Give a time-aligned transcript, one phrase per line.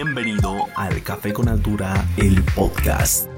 [0.00, 3.28] Bienvenido al Café con Altura, el podcast.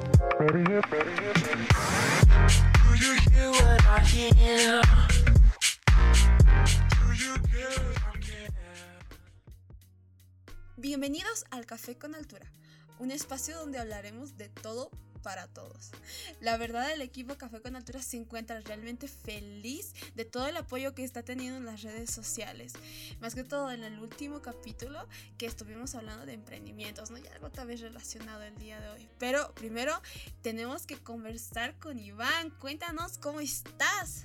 [10.77, 12.53] Bienvenidos al Café con Altura,
[12.99, 14.91] un espacio donde hablaremos de todo
[15.23, 15.91] para todos.
[16.41, 20.95] La verdad, el equipo Café con Altura se encuentra realmente feliz de todo el apoyo
[20.95, 22.73] que está teniendo en las redes sociales.
[23.21, 25.07] Más que todo en el último capítulo
[25.39, 27.19] que estuvimos hablando de emprendimientos, ¿no?
[27.19, 29.09] Y algo tal vez relacionado el día de hoy.
[29.19, 30.01] Pero primero
[30.43, 32.51] tenemos que conversar con Iván.
[32.59, 34.25] Cuéntanos cómo estás.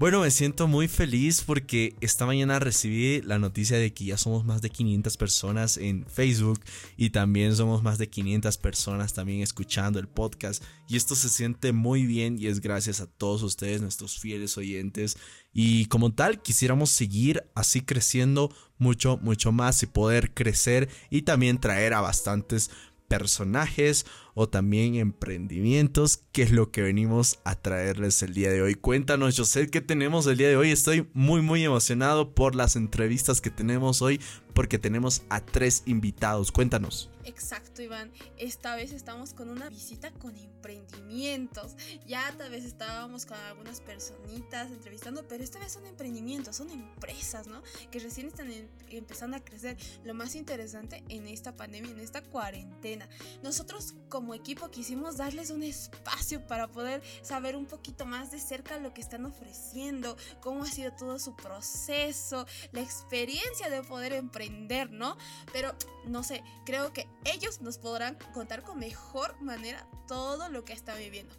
[0.00, 4.46] Bueno, me siento muy feliz porque esta mañana recibí la noticia de que ya somos
[4.46, 6.58] más de 500 personas en Facebook
[6.96, 10.64] y también somos más de 500 personas también escuchando el podcast.
[10.88, 15.18] Y esto se siente muy bien y es gracias a todos ustedes, nuestros fieles oyentes.
[15.52, 21.60] Y como tal quisiéramos seguir así creciendo mucho, mucho más y poder crecer y también
[21.60, 22.70] traer a bastantes
[23.06, 24.06] personajes
[24.40, 28.74] o también emprendimientos, que es lo que venimos a traerles el día de hoy.
[28.74, 30.70] Cuéntanos, yo sé que tenemos el día de hoy.
[30.70, 34.18] Estoy muy, muy emocionado por las entrevistas que tenemos hoy,
[34.54, 36.52] porque tenemos a tres invitados.
[36.52, 37.10] Cuéntanos.
[37.24, 38.10] Exacto, Iván.
[38.38, 41.76] Esta vez estamos con una visita con emprendimientos.
[42.06, 47.46] Ya tal vez estábamos con algunas personitas entrevistando, pero esta vez son emprendimientos, son empresas,
[47.46, 47.62] ¿no?
[47.90, 48.50] Que recién están
[48.88, 49.76] empezando a crecer.
[50.04, 53.08] Lo más interesante en esta pandemia, en esta cuarentena.
[53.42, 58.78] Nosotros como equipo quisimos darles un espacio para poder saber un poquito más de cerca
[58.78, 64.90] lo que están ofreciendo, cómo ha sido todo su proceso, la experiencia de poder emprender,
[64.90, 65.16] ¿no?
[65.52, 70.72] Pero no sé, creo que ellos nos podrán contar con mejor manera todo lo que
[70.72, 71.34] está viviendo.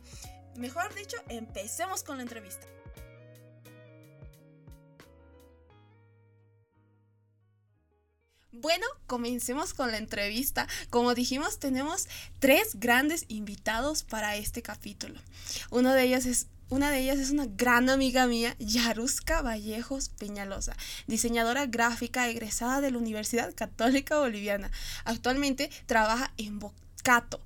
[0.56, 2.68] Mejor dicho, empecemos con la entrevista.
[8.54, 10.68] Bueno, comencemos con la entrevista.
[10.90, 15.22] Como dijimos, tenemos tres grandes invitados para este capítulo.
[15.72, 20.76] De es una de ellas es una gran amiga mía, Yaruska Vallejos Peñalosa,
[21.08, 24.70] diseñadora gráfica egresada de la Universidad Católica Boliviana.
[25.06, 27.42] Actualmente trabaja en Bocato.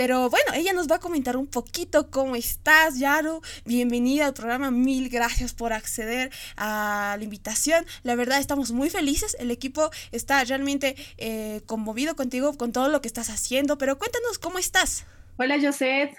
[0.00, 3.42] Pero bueno, ella nos va a comentar un poquito cómo estás, Yaru.
[3.66, 4.70] Bienvenida al programa.
[4.70, 7.84] Mil gracias por acceder a la invitación.
[8.02, 9.36] La verdad, estamos muy felices.
[9.38, 13.76] El equipo está realmente eh, conmovido contigo con todo lo que estás haciendo.
[13.76, 15.04] Pero cuéntanos cómo estás.
[15.36, 16.16] Hola, José.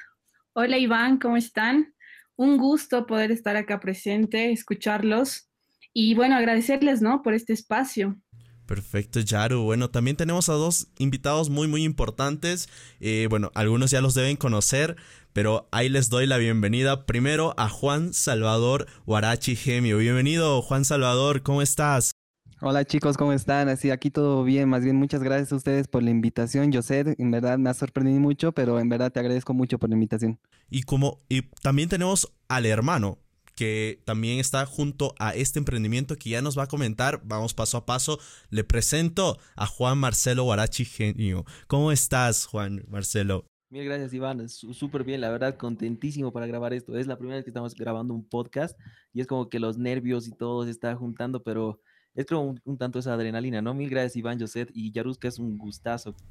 [0.54, 1.18] Hola, Iván.
[1.18, 1.96] ¿Cómo están?
[2.36, 5.50] Un gusto poder estar acá presente, escucharlos
[5.92, 7.24] y bueno, agradecerles, ¿no?
[7.24, 8.16] Por este espacio.
[8.72, 9.64] Perfecto, Yaru.
[9.64, 12.70] Bueno, también tenemos a dos invitados muy, muy importantes.
[13.02, 14.96] Eh, bueno, algunos ya los deben conocer,
[15.34, 19.98] pero ahí les doy la bienvenida primero a Juan Salvador Huarachi Gemio.
[19.98, 22.12] Bienvenido, Juan Salvador, ¿cómo estás?
[22.62, 23.68] Hola chicos, ¿cómo están?
[23.68, 26.72] Así, aquí todo bien, más bien muchas gracias a ustedes por la invitación.
[26.72, 29.90] Yo sé, en verdad me ha sorprendido mucho, pero en verdad te agradezco mucho por
[29.90, 30.40] la invitación.
[30.70, 33.18] Y como y también tenemos al hermano
[33.62, 37.22] que también está junto a este emprendimiento que ya nos va a comentar.
[37.24, 38.18] Vamos paso a paso.
[38.50, 41.46] Le presento a Juan Marcelo Guarachi Genio.
[41.68, 43.46] ¿Cómo estás, Juan Marcelo?
[43.70, 44.50] Mil gracias, Iván.
[44.50, 46.98] Súper bien, la verdad, contentísimo para grabar esto.
[46.98, 48.76] Es la primera vez que estamos grabando un podcast
[49.14, 51.80] y es como que los nervios y todo se está juntando, pero
[52.14, 53.74] es un, tanto esa adrenalina, ¿no?
[53.74, 56.16] Mil gracias, Iván, José y Yaruska, es un gustazo.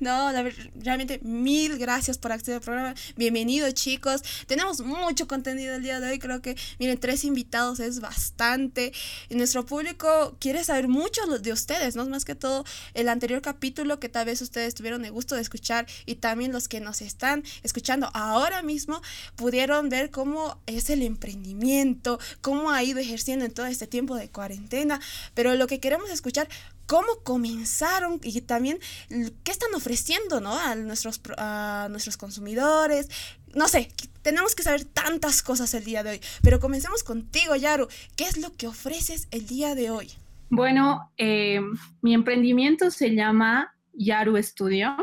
[0.00, 0.30] No,
[0.76, 2.94] realmente mil gracias por acceder al programa.
[3.16, 4.22] Bienvenidos, chicos.
[4.46, 6.18] Tenemos mucho contenido el día de hoy.
[6.18, 8.92] Creo que, miren, tres invitados es bastante.
[9.28, 12.06] Y nuestro público quiere saber mucho de ustedes, ¿no?
[12.06, 12.64] Más que todo
[12.94, 16.68] el anterior capítulo que tal vez ustedes tuvieron el gusto de escuchar y también los
[16.68, 19.00] que nos están escuchando ahora mismo
[19.36, 24.31] pudieron ver cómo es el emprendimiento, cómo ha ido ejerciendo en todo este tiempo de
[24.32, 25.00] cuarentena,
[25.34, 26.48] pero lo que queremos escuchar,
[26.86, 28.78] cómo comenzaron y también
[29.08, 30.58] qué están ofreciendo ¿no?
[30.58, 33.08] a, nuestros, a nuestros consumidores.
[33.54, 33.92] No sé,
[34.22, 37.88] tenemos que saber tantas cosas el día de hoy, pero comencemos contigo, Yaru.
[38.16, 40.10] ¿Qué es lo que ofreces el día de hoy?
[40.50, 41.60] Bueno, eh,
[42.02, 44.96] mi emprendimiento se llama Yaru Studio,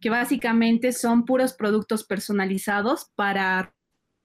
[0.00, 3.74] que básicamente son puros productos personalizados para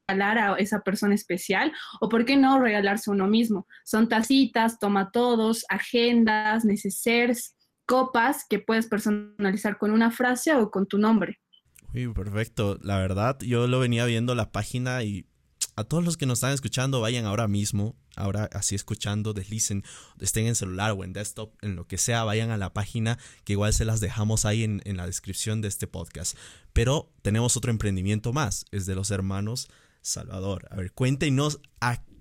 [0.09, 3.67] a esa persona especial o por qué no regalarse uno mismo.
[3.83, 10.87] Son tacitas, toma todos, agendas, necesers, copas que puedes personalizar con una frase o con
[10.87, 11.39] tu nombre.
[11.93, 12.77] Uy, perfecto.
[12.81, 15.25] La verdad, yo lo venía viendo la página y
[15.75, 19.83] a todos los que nos están escuchando, vayan ahora mismo, ahora así escuchando, deslicen,
[20.19, 23.53] estén en celular o en desktop, en lo que sea, vayan a la página que
[23.53, 26.37] igual se las dejamos ahí en, en la descripción de este podcast.
[26.73, 29.69] Pero tenemos otro emprendimiento más, es de los hermanos
[30.01, 30.67] Salvador.
[30.71, 31.59] A ver, cuéntenos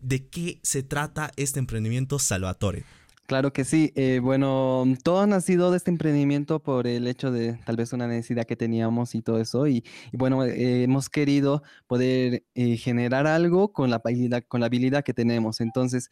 [0.00, 2.84] de qué se trata este emprendimiento Salvatore.
[3.28, 3.92] Claro que sí.
[3.94, 8.08] Eh, bueno, todo ha nacido de este emprendimiento por el hecho de tal vez una
[8.08, 9.66] necesidad que teníamos y todo eso.
[9.66, 15.04] Y, bueno, eh, hemos querido poder eh, generar algo con la habilidad, con la habilidad
[15.04, 15.60] que tenemos.
[15.60, 16.10] Entonces,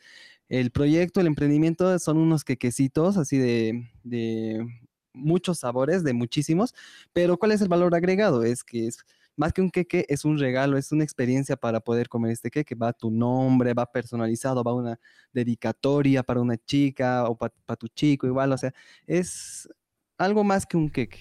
[0.50, 4.66] el proyecto, el emprendimiento son unos quequecitos así de
[5.14, 6.74] muchos sabores, de muchísimos.
[7.14, 8.44] Pero ¿cuál es el valor agregado?
[8.44, 8.98] Es que es
[9.36, 12.74] más que un queque, es un regalo, es una experiencia para poder comer este queque.
[12.74, 14.98] Va tu nombre, va personalizado, va una
[15.32, 18.52] dedicatoria para una chica o para tu chico, igual.
[18.52, 18.72] O sea,
[19.06, 19.68] es
[20.18, 21.20] algo más que un queque.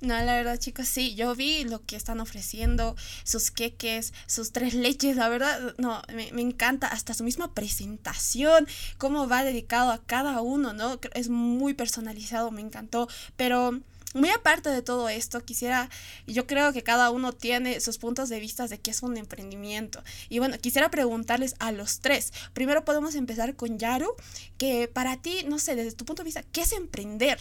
[0.00, 2.94] No, la verdad, chicos, sí, yo vi lo que están ofreciendo,
[3.24, 8.68] sus queques, sus tres leches, la verdad, no, me, me, encanta hasta su misma presentación,
[8.96, 11.00] cómo va dedicado a cada uno, ¿no?
[11.14, 13.80] Es muy personalizado, me encantó, pero
[14.14, 15.88] muy aparte de todo esto, quisiera,
[16.26, 20.02] yo creo que cada uno tiene sus puntos de vista de qué es un emprendimiento.
[20.28, 22.32] Y bueno, quisiera preguntarles a los tres.
[22.54, 24.14] Primero podemos empezar con Yaru,
[24.56, 27.38] que para ti, no sé, desde tu punto de vista, ¿qué es emprender?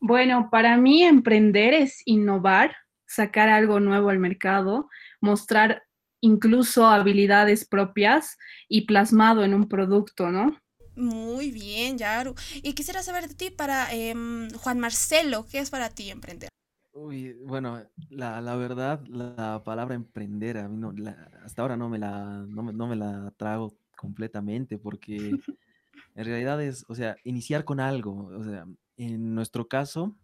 [0.00, 2.76] Bueno, para mí emprender es innovar,
[3.06, 4.88] sacar algo nuevo al mercado,
[5.20, 5.82] mostrar
[6.20, 8.36] incluso habilidades propias
[8.68, 10.58] y plasmado en un producto, ¿no?
[10.98, 12.34] Muy bien, Yaru.
[12.56, 14.14] Y quisiera saber de ti para eh,
[14.56, 16.48] Juan Marcelo, ¿qué es para ti emprender?
[16.92, 17.80] Uy, bueno,
[18.10, 21.12] la, la verdad, la palabra emprender, a mí no, la,
[21.44, 25.16] hasta ahora no me, la, no, me, no me la trago completamente porque
[26.16, 28.66] en realidad es, o sea, iniciar con algo, o sea,
[28.96, 30.16] en nuestro caso,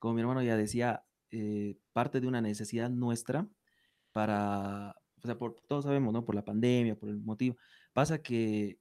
[0.00, 3.46] como mi hermano ya decía, eh, parte de una necesidad nuestra
[4.10, 6.24] para, o sea, por, todos sabemos, ¿no?
[6.24, 7.56] Por la pandemia, por el motivo.
[7.92, 8.78] Pasa que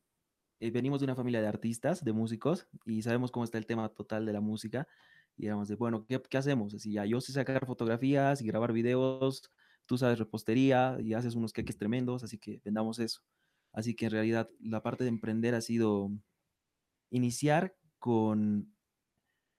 [0.60, 3.90] eh, venimos de una familia de artistas, de músicos, y sabemos cómo está el tema
[3.90, 4.88] total de la música.
[5.38, 6.74] Y éramos de, bueno, ¿qué, qué hacemos?
[6.74, 9.52] Así ya, yo sé sacar fotografías y grabar videos,
[9.86, 13.22] tú sabes repostería y haces unos queques tremendos, así que vendamos eso.
[13.72, 16.12] Así que en realidad la parte de emprender ha sido
[17.10, 18.74] iniciar con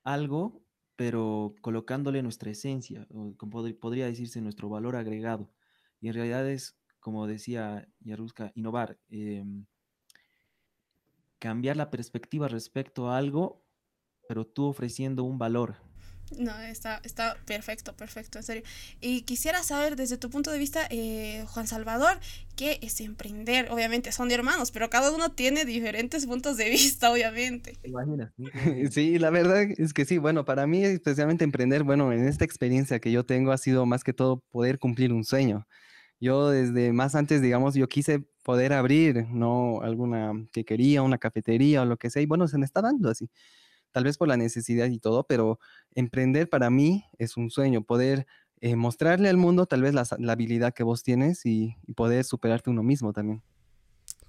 [0.04, 0.64] algo,
[0.96, 5.52] pero colocándole nuestra esencia, o como podría decirse nuestro valor agregado.
[6.00, 8.98] Y en realidad es, como decía Yaruska, innovar.
[9.08, 9.44] Eh,
[11.38, 13.64] cambiar la perspectiva respecto a algo,
[14.28, 15.76] pero tú ofreciendo un valor.
[16.36, 18.62] No, está, está perfecto, perfecto, en serio.
[19.00, 22.18] Y quisiera saber desde tu punto de vista, eh, Juan Salvador,
[22.54, 23.70] ¿qué es emprender?
[23.70, 27.76] Obviamente son de hermanos, pero cada uno tiene diferentes puntos de vista, obviamente.
[27.82, 28.32] Imagina.
[28.90, 30.18] Sí, la verdad es que sí.
[30.18, 34.04] Bueno, para mí especialmente emprender, bueno, en esta experiencia que yo tengo ha sido más
[34.04, 35.66] que todo poder cumplir un sueño.
[36.20, 39.82] Yo desde más antes, digamos, yo quise poder abrir, ¿no?
[39.82, 43.28] Alguna quequería, una cafetería o lo que sea, y bueno, se me está dando así.
[43.92, 45.60] Tal vez por la necesidad y todo, pero
[45.94, 48.26] emprender para mí es un sueño, poder
[48.62, 52.24] eh, mostrarle al mundo tal vez la, la habilidad que vos tienes y, y, poder
[52.24, 53.42] superarte uno mismo también.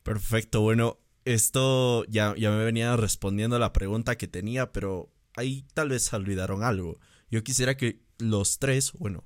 [0.04, 5.66] Perfecto, bueno, esto ya, ya me venía respondiendo a la pregunta que tenía, pero ahí
[5.74, 7.00] tal vez olvidaron algo.
[7.32, 9.24] Yo quisiera que los tres, bueno,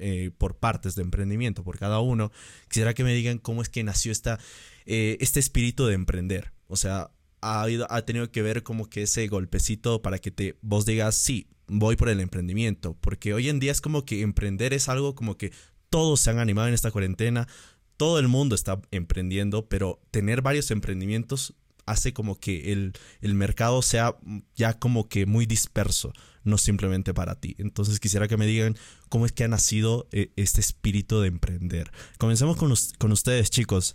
[0.00, 2.32] eh, por partes de emprendimiento, por cada uno.
[2.68, 4.38] Quisiera que me digan cómo es que nació esta,
[4.86, 6.52] eh, este espíritu de emprender.
[6.66, 7.10] O sea,
[7.42, 11.48] ha, ha tenido que ver como que ese golpecito para que te, vos digas, sí,
[11.66, 12.96] voy por el emprendimiento.
[13.00, 15.52] Porque hoy en día es como que emprender es algo como que
[15.88, 17.48] todos se han animado en esta cuarentena,
[17.96, 21.54] todo el mundo está emprendiendo, pero tener varios emprendimientos
[21.90, 24.16] hace como que el, el, mercado sea
[24.54, 26.12] ya como que muy disperso,
[26.44, 27.56] no simplemente para ti.
[27.58, 28.76] Entonces quisiera que me digan
[29.08, 31.90] cómo es que ha nacido eh, este espíritu de emprender.
[32.18, 33.94] Comencemos con, los, con ustedes, chicos.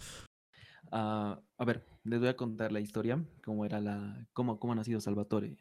[0.92, 4.76] Uh, a ver, les voy a contar la historia, cómo era la, cómo, cómo ha
[4.76, 5.58] nacido Salvatore.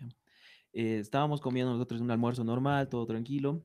[0.73, 3.65] Eh, estábamos comiendo nosotros un almuerzo normal, todo tranquilo.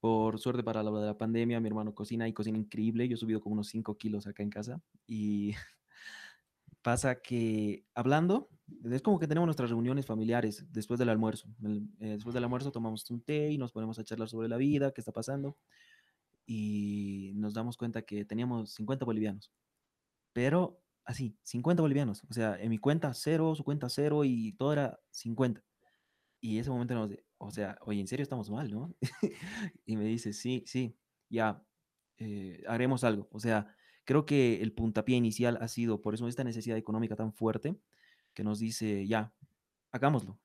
[0.00, 3.08] Por suerte para la de la pandemia, mi hermano cocina y cocina increíble.
[3.08, 5.52] Yo he subido como unos 5 kilos acá en casa y
[6.86, 8.48] pasa que hablando,
[8.84, 11.48] es como que tenemos nuestras reuniones familiares después del almuerzo.
[11.98, 14.92] Eh, después del almuerzo tomamos un té y nos ponemos a charlar sobre la vida,
[14.92, 15.58] qué está pasando.
[16.46, 19.50] Y nos damos cuenta que teníamos 50 bolivianos.
[20.32, 22.22] Pero así, 50 bolivianos.
[22.30, 25.64] O sea, en mi cuenta cero, su cuenta cero y todo era 50.
[26.40, 28.94] Y ese momento nos, o sea, oye, en serio estamos mal, ¿no?
[29.84, 30.96] y me dice, sí, sí,
[31.28, 31.60] ya,
[32.18, 33.26] eh, haremos algo.
[33.32, 33.74] O sea,
[34.06, 37.76] Creo que el puntapié inicial ha sido por eso esta necesidad económica tan fuerte
[38.34, 39.34] que nos dice, ya,
[39.90, 40.38] hagámoslo.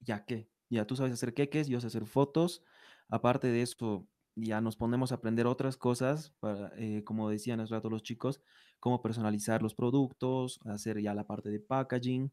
[0.00, 0.48] ¿Ya qué?
[0.70, 2.64] Ya tú sabes hacer queques, yo sé hacer fotos.
[3.08, 6.34] Aparte de eso, ya nos ponemos a aprender otras cosas,
[6.78, 8.40] eh, como decían hace rato los chicos,
[8.80, 12.32] cómo personalizar los productos, hacer ya la parte de packaging.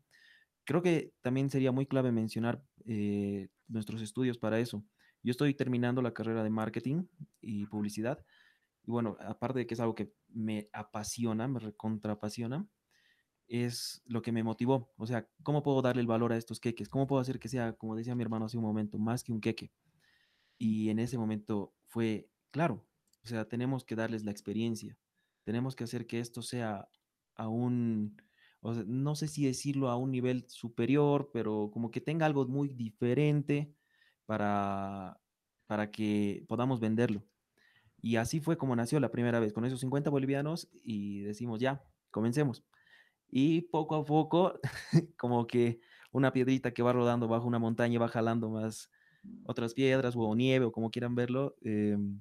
[0.64, 4.86] Creo que también sería muy clave mencionar eh, nuestros estudios para eso.
[5.22, 7.06] Yo estoy terminando la carrera de marketing
[7.42, 8.24] y publicidad
[8.86, 12.68] y bueno, aparte de que es algo que me apasiona, me recontrapasiona,
[13.48, 14.94] es lo que me motivó.
[14.98, 16.90] O sea, ¿cómo puedo darle el valor a estos queques?
[16.90, 19.42] ¿Cómo puedo hacer que sea, como decía mi hermano hace un momento, más que un
[19.42, 19.72] queque?
[20.58, 22.86] Y en ese momento fue, claro,
[23.24, 24.98] o sea, tenemos que darles la experiencia,
[25.44, 26.90] tenemos que hacer que esto sea
[27.36, 28.18] a un,
[28.62, 32.46] o sea, no sé si decirlo a un nivel superior, pero como que tenga algo
[32.48, 33.76] muy diferente
[34.26, 35.22] para,
[35.68, 37.24] para que podamos venderlo.
[38.04, 41.82] Y así fue como nació la primera vez, con esos 50 bolivianos y decimos, ya,
[42.12, 42.62] comencemos.
[43.32, 44.60] Y poco a poco,
[45.18, 45.80] como que
[46.12, 48.90] una piedrita que va rodando bajo una montaña va jalando más
[49.46, 52.20] otras piedras o nieve o como quieran verlo, em,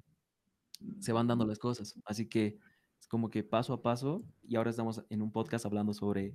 [1.01, 1.99] se van dando las cosas.
[2.05, 2.57] Así que
[3.01, 6.33] es como que paso a paso y ahora estamos en un podcast hablando sobre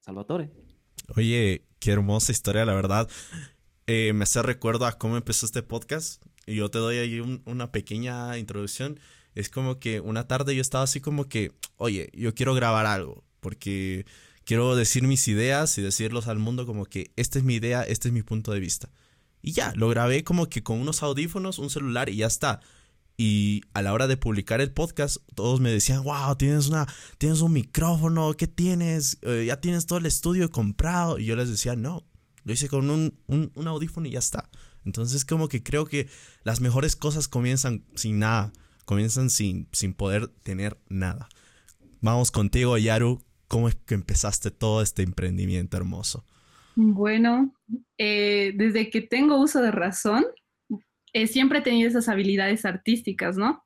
[0.00, 0.50] Salvatore.
[1.14, 3.06] Oye, qué hermosa historia, la verdad.
[3.86, 6.24] Eh, me hace recuerdo a cómo empezó este podcast.
[6.46, 9.00] Y yo te doy ahí una pequeña introducción.
[9.34, 13.24] Es como que una tarde yo estaba así como que, oye, yo quiero grabar algo.
[13.40, 14.06] Porque
[14.44, 18.08] quiero decir mis ideas y decirlos al mundo como que esta es mi idea, este
[18.08, 18.90] es mi punto de vista.
[19.42, 22.60] Y ya, lo grabé como que con unos audífonos, un celular y ya está.
[23.18, 26.86] Y a la hora de publicar el podcast, todos me decían, wow, tienes, una,
[27.18, 29.18] tienes un micrófono, ¿qué tienes?
[29.22, 31.18] Eh, ya tienes todo el estudio comprado.
[31.18, 32.04] Y yo les decía, no,
[32.44, 34.50] lo hice con un, un, audífono y ya está.
[34.86, 36.08] Entonces como que creo que
[36.44, 38.52] las mejores cosas comienzan sin nada,
[38.84, 41.28] comienzan sin, sin poder tener nada.
[42.00, 46.24] Vamos contigo, Yaru, ¿cómo es que empezaste todo este emprendimiento hermoso?
[46.76, 47.52] Bueno,
[47.98, 50.24] eh, desde que tengo uso de razón,
[51.12, 53.64] eh, siempre he tenido esas habilidades artísticas, ¿no?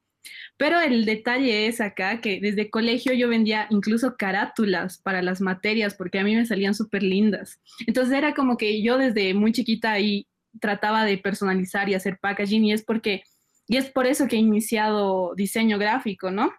[0.56, 5.94] Pero el detalle es acá que desde colegio yo vendía incluso carátulas para las materias
[5.94, 7.58] porque a mí me salían súper lindas.
[7.86, 10.26] Entonces era como que yo desde muy chiquita ahí
[10.60, 13.22] trataba de personalizar y hacer packaging y es porque,
[13.68, 16.52] y es por eso que he iniciado diseño gráfico, ¿no?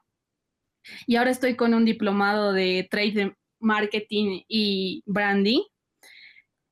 [1.06, 5.62] Y ahora estoy con un diplomado de trade marketing y branding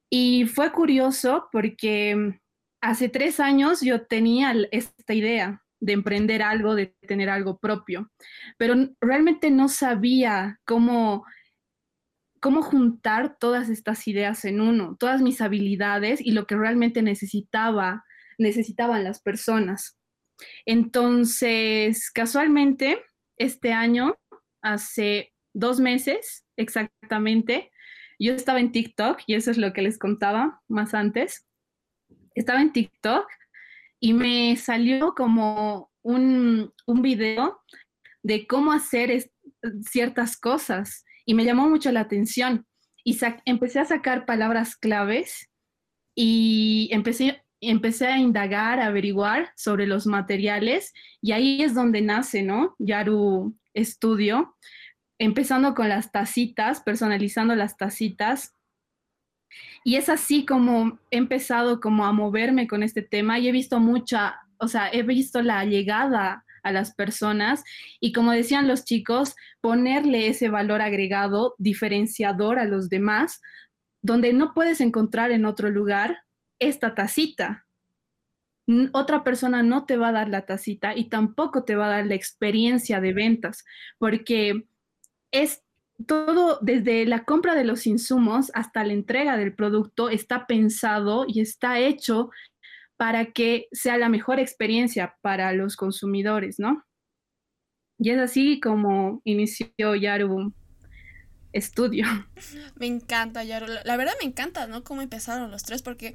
[0.09, 2.39] y fue curioso porque
[2.81, 8.11] hace tres años yo tenía esta idea de emprender algo, de tener algo propio,
[8.57, 11.25] pero realmente no sabía cómo,
[12.39, 18.03] cómo juntar todas estas ideas en uno, todas mis habilidades y lo que realmente necesitaba,
[18.37, 19.97] necesitaban las personas.
[20.65, 23.01] Entonces, casualmente,
[23.37, 24.15] este año,
[24.61, 27.71] hace dos meses exactamente,
[28.19, 31.47] yo estaba en TikTok y eso es lo que les contaba más antes.
[32.35, 33.25] Estaba en TikTok
[34.01, 37.61] y me salió como un, un video
[38.21, 39.31] de cómo hacer
[39.81, 42.65] ciertas cosas y me llamó mucho la atención
[43.03, 45.47] y empecé a sacar palabras claves
[46.15, 52.41] y empecé, empecé a indagar, a averiguar sobre los materiales y ahí es donde nace,
[52.41, 52.75] ¿no?
[52.79, 54.57] Yaru Estudio
[55.19, 58.55] empezando con las tacitas, personalizando las tacitas.
[59.83, 63.79] Y es así como he empezado como a moverme con este tema y he visto
[63.79, 67.63] mucha, o sea, he visto la llegada a las personas
[67.99, 73.41] y como decían los chicos, ponerle ese valor agregado diferenciador a los demás,
[74.01, 76.19] donde no puedes encontrar en otro lugar
[76.59, 77.65] esta tacita.
[78.91, 82.05] Otra persona no te va a dar la tacita y tampoco te va a dar
[82.05, 83.65] la experiencia de ventas,
[83.97, 84.67] porque
[85.31, 85.63] es
[86.05, 91.41] todo, desde la compra de los insumos hasta la entrega del producto, está pensado y
[91.41, 92.29] está hecho
[92.99, 96.83] para que sea la mejor experiencia para los consumidores, ¿no?
[97.97, 100.53] Y es así como inició Yaru
[101.53, 102.05] Estudio.
[102.75, 103.67] Me encanta, Yaru.
[103.85, 104.83] La verdad me encanta, ¿no?
[104.83, 106.13] Cómo empezaron los tres, porque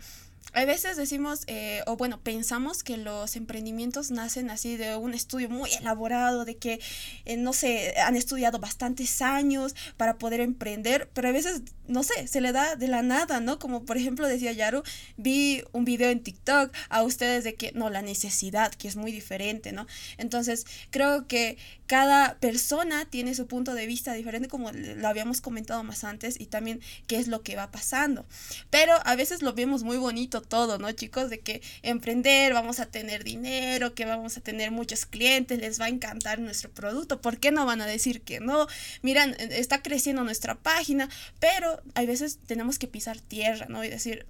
[0.52, 5.48] a veces decimos, eh, o bueno, pensamos que los emprendimientos nacen así de un estudio
[5.48, 6.80] muy elaborado, de que,
[7.24, 12.28] eh, no sé, han estudiado bastantes años para poder emprender, pero a veces, no sé,
[12.28, 13.58] se le da de la nada, ¿no?
[13.58, 14.82] Como por ejemplo decía Yaru,
[15.16, 19.10] vi un video en TikTok a ustedes de que, no, la necesidad, que es muy
[19.10, 19.86] diferente, ¿no?
[20.18, 25.82] Entonces, creo que cada persona tiene su punto de vista diferente, como lo habíamos comentado
[25.84, 28.24] más antes, y también qué es lo que va pasando.
[28.70, 31.30] Pero a veces lo vemos muy bonito todo, ¿no, chicos?
[31.30, 35.86] De que emprender, vamos a tener dinero, que vamos a tener muchos clientes, les va
[35.86, 37.20] a encantar nuestro producto.
[37.20, 38.66] ¿Por qué no van a decir que no?
[39.02, 41.08] Miran, e, está creciendo nuestra página,
[41.40, 43.84] pero hay veces tenemos que pisar tierra, ¿no?
[43.84, 44.26] Y decir,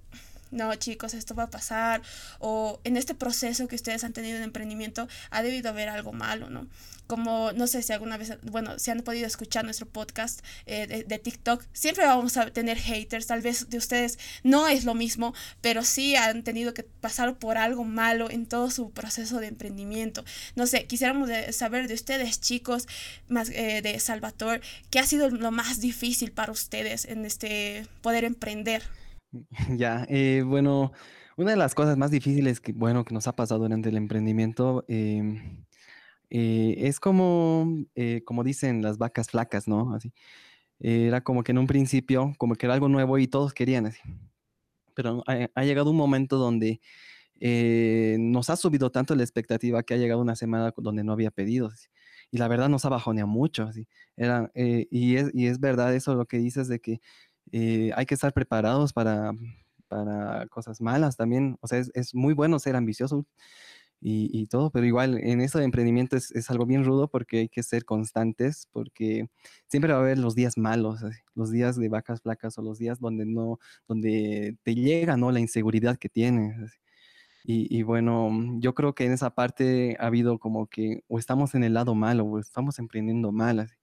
[0.55, 2.01] no chicos, esto va a pasar,
[2.39, 6.49] o en este proceso que ustedes han tenido de emprendimiento ha debido haber algo malo,
[6.49, 6.67] ¿no?
[7.07, 11.19] Como no sé si alguna vez, bueno, si han podido escuchar nuestro podcast eh, de,
[11.19, 15.83] TikTok, siempre vamos a tener haters, tal vez de ustedes no es lo mismo, pero
[15.83, 20.25] sí han tenido que pasar por algo malo en todo su proceso de emprendimiento.
[20.55, 22.87] No sé, quisiéramos saber de ustedes chicos,
[23.27, 28.23] más eh, de Salvatore, ¿qué ha sido lo más difícil para ustedes en este poder
[28.23, 28.81] emprender?
[29.77, 30.91] Ya, eh, bueno,
[31.37, 34.85] una de las cosas más difíciles que, bueno, que nos ha pasado durante el emprendimiento
[34.87, 35.65] em,
[36.29, 39.93] eh, es como, eh, como dicen las vacas flacas, ¿no?
[39.93, 40.13] Así.
[40.79, 44.01] era como que en un principio, como que era algo nuevo y todos querían así.
[44.95, 46.81] Pero ha, llegado un momento donde
[48.19, 51.89] nos ha subido tanto la expectativa que ha llegado una semana donde no había pedidos.
[52.31, 53.63] Y la verdad nos ha bajoneado mucho.
[53.63, 53.87] Así.
[54.17, 57.01] Era, y, es, y es verdad eso lo que dices de que
[57.51, 59.31] eh, hay que estar preparados para,
[59.87, 61.57] para cosas malas también.
[61.61, 63.25] O sea, es, muy bueno ser ambicioso
[64.01, 67.49] y, todo, pero igual en eso de emprendimiento es, es, algo bien rudo porque hay
[67.49, 69.29] que ser constantes, porque
[69.67, 71.01] siempre va a haber los días malos,
[71.33, 75.31] los días de vacas flacas o los días donde no, donde te llega, ¿no?
[75.31, 76.79] La inseguridad que tienes.
[77.43, 81.55] Y, y, bueno, yo creo que en esa parte ha habido como que o estamos
[81.55, 83.59] en el lado malo o estamos emprendiendo mal.
[83.59, 83.75] Así.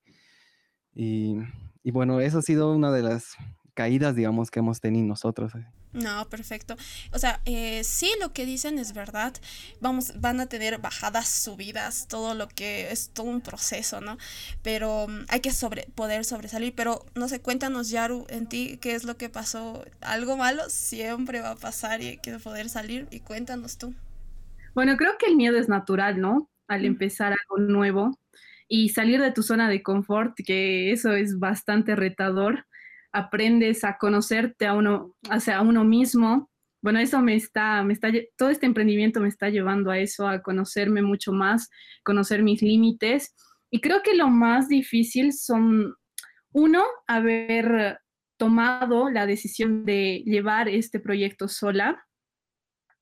[0.95, 1.37] Y,
[1.83, 3.37] y bueno, eso ha sido una de las
[3.75, 5.53] caídas, digamos, que hemos tenido nosotros.
[5.93, 6.77] No, perfecto.
[7.13, 9.35] O sea, eh, sí, lo que dicen es verdad.
[9.81, 14.17] Vamos, van a tener bajadas, subidas, todo lo que es todo un proceso, ¿no?
[14.63, 16.75] Pero mm, hay que sobre, poder sobresalir.
[16.75, 19.85] Pero no sé, cuéntanos, Yaru, en ti, qué es lo que pasó.
[20.01, 23.07] Algo malo siempre va a pasar y hay que poder salir.
[23.11, 23.95] Y cuéntanos tú.
[24.75, 26.49] Bueno, creo que el miedo es natural, ¿no?
[26.69, 28.19] Al empezar algo nuevo
[28.75, 32.64] y salir de tu zona de confort, que eso es bastante retador.
[33.12, 36.50] Aprendes a conocerte a uno, a uno mismo.
[36.81, 40.41] Bueno, eso me está, me está, todo este emprendimiento me está llevando a eso, a
[40.41, 41.69] conocerme mucho más,
[42.02, 43.35] conocer mis límites.
[43.71, 45.95] Y creo que lo más difícil son,
[46.52, 47.99] uno, haber
[48.38, 52.07] tomado la decisión de llevar este proyecto sola,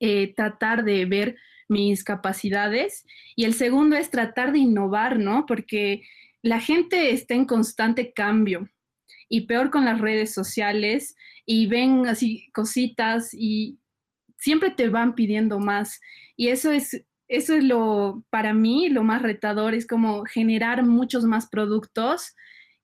[0.00, 1.36] eh, tratar de ver
[1.70, 3.06] mis capacidades.
[3.36, 5.46] Y el segundo es tratar de innovar, ¿no?
[5.46, 6.02] Porque
[6.42, 8.68] la gente está en constante cambio
[9.28, 11.14] y peor con las redes sociales
[11.46, 13.78] y ven así cositas y
[14.36, 16.00] siempre te van pidiendo más.
[16.36, 21.24] Y eso es, eso es lo, para mí, lo más retador, es como generar muchos
[21.24, 22.34] más productos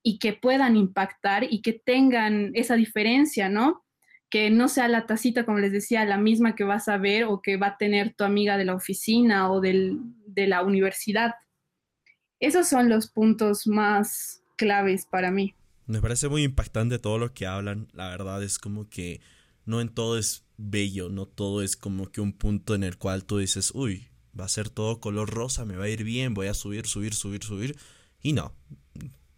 [0.02, 3.85] y que puedan impactar y que tengan esa diferencia, ¿no?
[4.28, 7.40] Que no sea la tacita, como les decía, la misma que vas a ver o
[7.42, 10.00] que va a tener tu amiga de la oficina o de
[10.34, 11.34] la universidad.
[12.40, 15.54] Esos son los puntos más claves para mí.
[15.86, 17.88] Me parece muy impactante todo lo que hablan.
[17.92, 19.20] La verdad es como que
[19.64, 23.24] no en todo es bello, no todo es como que un punto en el cual
[23.24, 24.08] tú dices, uy,
[24.38, 27.14] va a ser todo color rosa, me va a ir bien, voy a subir, subir,
[27.14, 27.76] subir, subir.
[28.20, 28.52] Y no,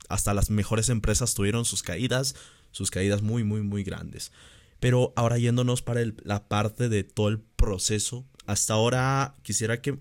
[0.09, 2.35] hasta las mejores empresas tuvieron sus caídas,
[2.71, 4.33] sus caídas muy, muy, muy grandes.
[4.81, 9.99] Pero ahora yéndonos para la parte de todo el proceso, hasta ahora quisiera que...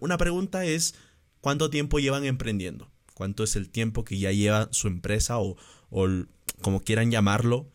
[0.00, 0.94] Una pregunta es,
[1.40, 2.90] ¿cuánto tiempo llevan emprendiendo?
[3.14, 5.56] ¿Cuánto es el tiempo que ya lleva su empresa o,
[5.90, 6.08] o
[6.62, 7.70] como quieran llamarlo?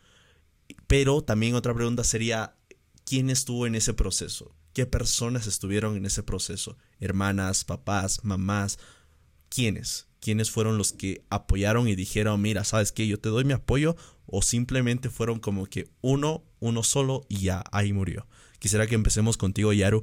[0.86, 2.56] Pero también otra pregunta sería,
[3.04, 4.54] ¿quién estuvo en ese proceso?
[4.72, 6.76] ¿Qué personas estuvieron en ese proceso?
[7.00, 8.78] Hermanas, papás, mamás,
[9.48, 10.06] ¿quiénes?
[10.20, 13.96] ¿Quiénes fueron los que apoyaron y dijeron, mira, sabes qué, yo te doy mi apoyo
[14.26, 18.26] o simplemente fueron como que uno, uno solo y ya ahí murió.
[18.58, 20.02] Quisiera que empecemos contigo, Yaru,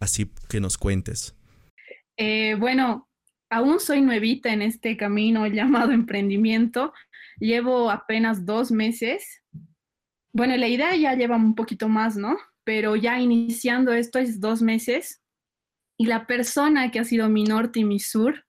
[0.00, 1.34] así que nos cuentes.
[2.16, 3.08] Eh, bueno,
[3.50, 6.92] aún soy nuevita en este camino llamado emprendimiento.
[7.38, 9.42] Llevo apenas dos meses.
[10.32, 12.36] Bueno, la idea ya lleva un poquito más, ¿no?
[12.64, 15.22] Pero ya iniciando esto es dos meses.
[15.98, 18.44] Y la persona que ha sido mi norte y mi sur,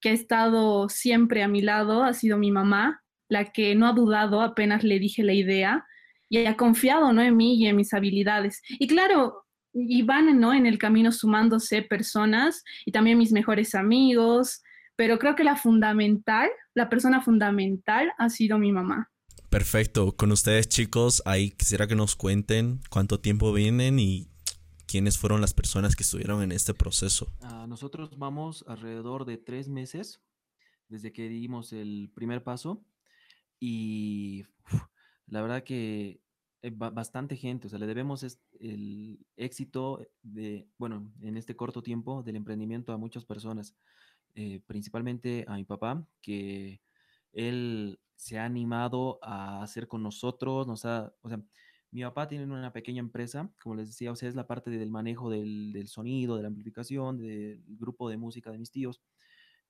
[0.00, 3.02] que ha estado siempre a mi lado, ha sido mi mamá
[3.32, 5.86] la que no ha dudado apenas le dije la idea
[6.28, 7.22] y ha confiado ¿no?
[7.22, 8.60] en mí y en mis habilidades.
[8.68, 10.52] Y claro, y van ¿no?
[10.52, 14.62] en el camino sumándose personas y también mis mejores amigos,
[14.96, 19.10] pero creo que la fundamental, la persona fundamental ha sido mi mamá.
[19.48, 24.28] Perfecto, con ustedes chicos, ahí quisiera que nos cuenten cuánto tiempo vienen y
[24.86, 27.32] quiénes fueron las personas que estuvieron en este proceso.
[27.66, 30.20] Nosotros vamos alrededor de tres meses
[30.88, 32.84] desde que dimos el primer paso
[33.64, 34.44] y
[35.26, 36.20] la verdad que
[36.74, 38.24] bastante gente, o sea, le debemos
[38.60, 43.76] el éxito de, bueno, en este corto tiempo del emprendimiento a muchas personas,
[44.34, 46.82] eh, principalmente a mi papá, que
[47.32, 51.42] él se ha animado a hacer con nosotros, nos ha, o sea,
[51.90, 54.90] Mi papá tiene una pequeña empresa, como les decía, o sea, es la parte del
[54.90, 59.02] manejo del, del sonido, de la amplificación, del grupo de música de mis tíos.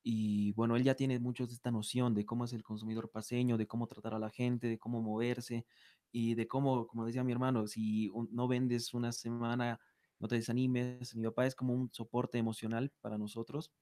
[0.02, 3.56] Y bueno, él ya tiene mucho de esta noción de cómo es el consumidor paseño,
[3.58, 5.66] de cómo tratar a la gente, de cómo moverse
[6.10, 9.80] y de cómo, como decía mi hermano, si no vendes una semana,
[10.18, 11.14] no te desanimes.
[11.14, 13.72] Mi papá es como un soporte emocional para nosotros.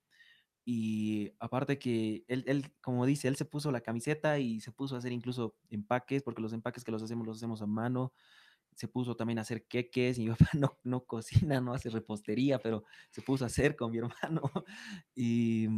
[0.64, 4.94] Y aparte que él, él, como dice, él se puso la camiseta y se puso
[4.94, 8.12] a hacer incluso empaques, porque los empaques que los hacemos los hacemos a mano.
[8.74, 10.18] Se puso también a hacer queques.
[10.18, 13.98] Mi papá no, no cocina, no hace repostería, pero se puso a hacer con mi
[13.98, 14.42] hermano.
[15.14, 15.68] Y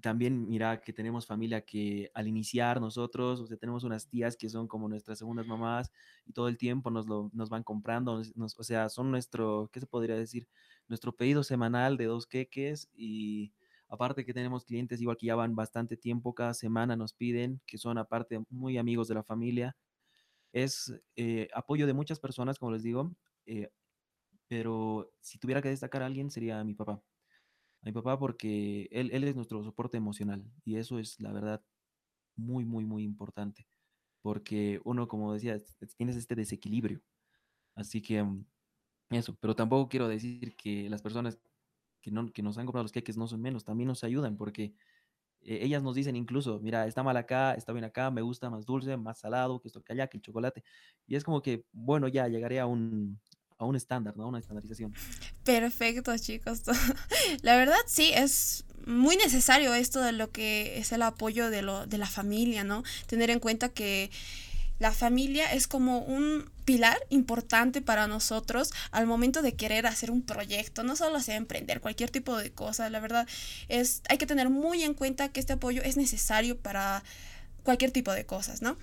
[0.00, 4.48] también mira que tenemos familia que al iniciar nosotros, o sea, tenemos unas tías que
[4.48, 5.90] son como nuestras segundas mamás
[6.26, 9.80] y todo el tiempo nos, lo, nos van comprando, nos- o sea, son nuestro, ¿qué
[9.80, 10.48] se podría decir?
[10.88, 13.52] Nuestro pedido semanal de dos queques y
[13.88, 17.78] aparte que tenemos clientes igual que ya van bastante tiempo, cada semana nos piden, que
[17.78, 19.76] son aparte muy amigos de la familia.
[20.52, 23.12] Es eh, apoyo de muchas personas, como les digo,
[23.46, 23.70] eh,
[24.48, 27.02] pero si tuviera que destacar a alguien sería mi papá
[27.82, 31.64] a mi papá porque él, él es nuestro soporte emocional y eso es la verdad
[32.36, 33.68] muy, muy, muy importante
[34.22, 37.02] porque uno, como decía, es- es- tienes este desequilibrio.
[37.76, 38.46] Así que mm,
[39.12, 41.40] eso, pero tampoco quiero decir que las personas
[42.02, 44.74] que, no, que nos han comprado los queques no son menos, también nos ayudan porque
[45.42, 48.66] eh, ellas nos dicen incluso, mira, está mal acá, está bien acá, me gusta más
[48.66, 50.64] dulce, más salado, que esto, que allá, que el chocolate.
[51.06, 53.20] Y es como que, bueno, ya llegaré a un,
[53.60, 54.28] a un estándar, ¿no?
[54.28, 54.94] Una estandarización.
[55.44, 56.62] Perfecto, chicos.
[57.42, 61.86] La verdad sí es muy necesario esto de lo que es el apoyo de lo
[61.86, 62.82] de la familia, ¿no?
[63.06, 64.10] Tener en cuenta que
[64.78, 70.22] la familia es como un pilar importante para nosotros al momento de querer hacer un
[70.22, 73.28] proyecto, no solo sea emprender cualquier tipo de cosa, la verdad
[73.68, 77.04] es hay que tener muy en cuenta que este apoyo es necesario para
[77.62, 78.78] cualquier tipo de cosas, ¿no?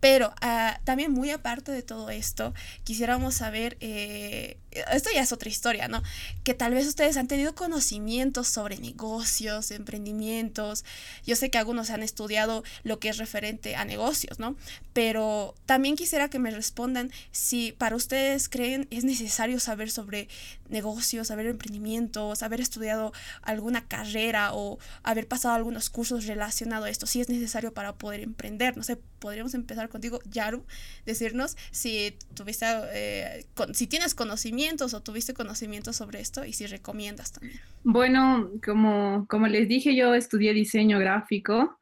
[0.00, 5.48] Pero ah, también muy aparte de todo esto, quisiéramos saber, eh, esto ya es otra
[5.48, 6.02] historia, ¿no?
[6.44, 10.84] Que tal vez ustedes han tenido conocimientos sobre negocios, emprendimientos.
[11.26, 14.56] Yo sé que algunos han estudiado lo que es referente a negocios, ¿no?
[14.92, 20.28] Pero también quisiera que me respondan si para ustedes creen es necesario saber sobre
[20.68, 27.06] negocios, saber emprendimientos, haber estudiado alguna carrera o haber pasado algunos cursos relacionados a esto,
[27.06, 28.76] si es necesario para poder emprender.
[28.76, 30.64] No sé, podríamos empezar contigo, Yaru,
[31.06, 34.14] decirnos si tuviste, eh, si tienes
[34.60, 37.60] conocimientos o tuviste conocimientos sobre esto y si recomiendas también.
[37.82, 41.78] Bueno, como, como les dije, yo estudié diseño gráfico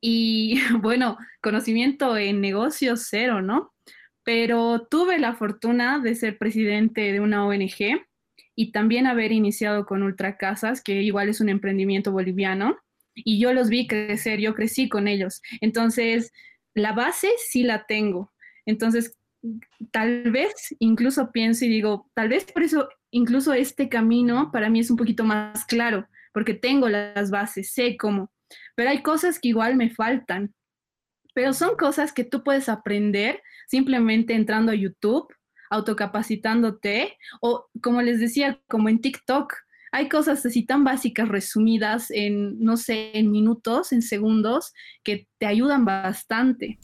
[0.00, 3.72] y bueno, conocimiento en negocios cero, ¿no?
[4.22, 8.06] Pero tuve la fortuna de ser presidente de una ONG
[8.54, 12.78] y también haber iniciado con Ultracasas, que igual es un emprendimiento boliviano,
[13.16, 15.42] y yo los vi crecer, yo crecí con ellos.
[15.60, 16.32] Entonces,
[16.74, 18.32] la base sí la tengo.
[18.66, 19.16] Entonces,
[19.90, 24.80] tal vez incluso pienso y digo, tal vez por eso incluso este camino para mí
[24.80, 28.32] es un poquito más claro, porque tengo las bases, sé cómo,
[28.74, 30.54] pero hay cosas que igual me faltan,
[31.34, 35.26] pero son cosas que tú puedes aprender simplemente entrando a YouTube,
[35.70, 39.52] autocapacitándote o como les decía, como en TikTok.
[39.92, 44.72] Hay cosas así tan básicas resumidas en, no sé, en minutos, en segundos,
[45.04, 46.78] que te ayudan bastante.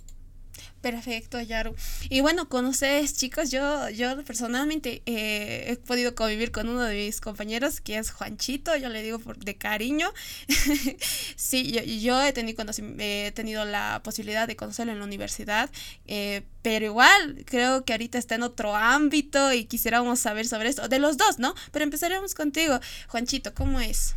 [0.81, 1.75] Perfecto, Yaru.
[2.09, 6.95] Y bueno, con ustedes, chicos, yo, yo personalmente eh, he podido convivir con uno de
[6.95, 10.09] mis compañeros, que es Juanchito, yo le digo por, de cariño.
[11.37, 12.65] sí, yo, yo he, tenido,
[12.99, 15.69] he tenido la posibilidad de conocerlo en la universidad,
[16.07, 20.89] eh, pero igual creo que ahorita está en otro ámbito y quisiéramos saber sobre esto,
[20.89, 21.55] de los dos, ¿no?
[21.73, 24.15] Pero empezaremos contigo, Juanchito, ¿cómo es?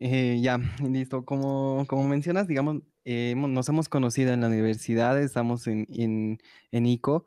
[0.00, 0.58] Eh, ya,
[0.88, 1.24] listo.
[1.24, 6.38] Como, como mencionas, digamos, eh, nos hemos conocido en la universidad, estamos en, en,
[6.72, 7.26] en ICO.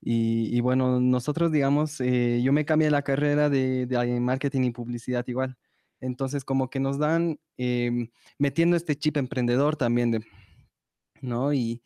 [0.00, 4.70] Y, y bueno, nosotros, digamos, eh, yo me cambié la carrera de, de marketing y
[4.72, 5.56] publicidad igual.
[6.00, 10.24] Entonces, como que nos dan em, metiendo este chip emprendedor también, de,
[11.20, 11.54] ¿no?
[11.54, 11.82] Y,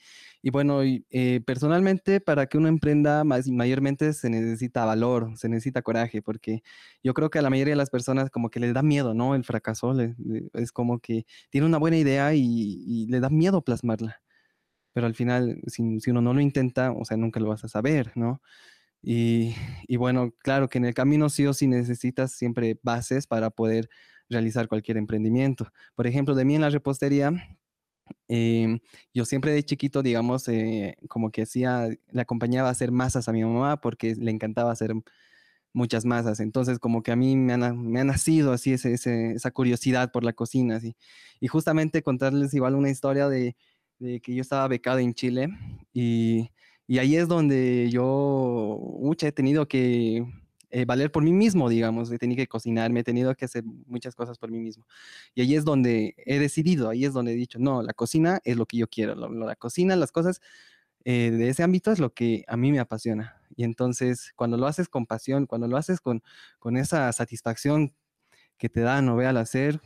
[0.47, 5.49] y bueno, y, eh, personalmente para que uno emprenda más, mayormente se necesita valor, se
[5.49, 6.63] necesita coraje, porque
[7.03, 9.35] yo creo que a la mayoría de las personas como que les da miedo, ¿no?
[9.35, 9.93] El fracaso,
[10.55, 12.41] es como que tiene una buena idea y,
[12.87, 14.23] y le da miedo plasmarla,
[14.93, 17.69] pero al final, si, si uno no lo intenta, o sea, nunca lo vas a
[17.69, 18.41] saber, ¿no?
[19.03, 19.55] Y,
[19.89, 23.89] y bueno, claro que en el camino sí o sí necesitas siempre bases para poder
[24.29, 25.69] realizar cualquier emprendimiento.
[25.95, 27.33] Por ejemplo, de mí en la repostería,
[28.29, 28.81] Em,
[29.15, 33.33] yo siempre de chiquito, digamos, eh, como que hacía, le acompañaba a hacer masas a
[33.33, 34.93] mi mamá porque le encantaba hacer
[35.73, 36.41] muchas masas.
[36.41, 40.11] Entonces, como que a mí me ha, me ha nacido así ese- ese- esa curiosidad
[40.13, 40.77] por la cocina.
[40.77, 40.97] Así.
[41.41, 43.57] Y justamente contarles igual una historia de,
[43.99, 45.49] de que yo estaba becado en Chile
[45.93, 46.51] y,
[46.89, 50.25] Y ahí es donde yo, mucha, he tenido que
[50.71, 54.15] eh, valer por mí mismo, digamos, he tenido que cocinarme, he tenido que hacer muchas
[54.15, 54.87] cosas por mí mismo.
[55.35, 58.57] Y ahí es donde he decidido, ahí es donde he dicho, no, la cocina es
[58.57, 60.41] lo que yo quiero, la cocina, las cosas
[61.09, 63.41] eh, de ese ámbito es lo que a mí me apasiona.
[63.55, 66.23] Y entonces, cuando lo haces con pasión, cuando lo haces con,
[66.77, 67.95] esa satisfacción
[68.59, 69.81] que te da no al hacer,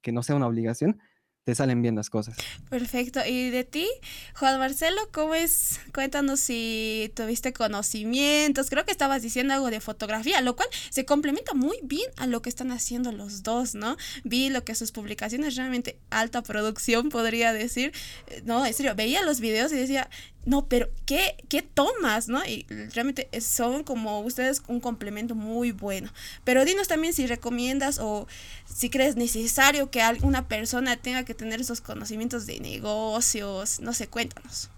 [0.00, 1.00] que no sea una obligación,
[1.44, 2.36] te salen bien las cosas.
[2.68, 3.20] Perfecto.
[3.26, 3.88] ¿Y de ti,
[4.34, 5.80] Juan Marcelo, cómo es?
[5.94, 8.68] Cuéntanos si tuviste conocimientos.
[8.68, 12.42] Creo que estabas diciendo algo de fotografía, lo cual se complementa muy bien a lo
[12.42, 13.96] que están haciendo los dos, ¿no?
[14.22, 17.92] Vi lo que sus publicaciones realmente alta producción, podría decir.
[18.26, 20.10] Eh, no, en serio, veía los videos y decía,
[20.44, 22.28] no, pero ¿qué, ¿qué tomas?
[22.28, 22.44] ¿no?
[22.44, 26.10] Y realmente son como ustedes un complemento muy bueno.
[26.44, 28.26] Pero dinos también si recomiendas o
[28.64, 33.80] si crees necesario que alguna persona tenga que tener esos conocimientos de negocios.
[33.80, 34.70] No sé, cuéntanos.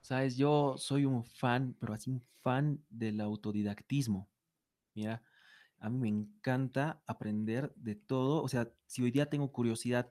[0.00, 4.28] Sabes, yo soy un fan, pero así un fan del autodidactismo.
[4.94, 5.22] Mira,
[5.80, 8.42] a mí me encanta aprender de todo.
[8.42, 10.10] O sea, si hoy día tengo curiosidad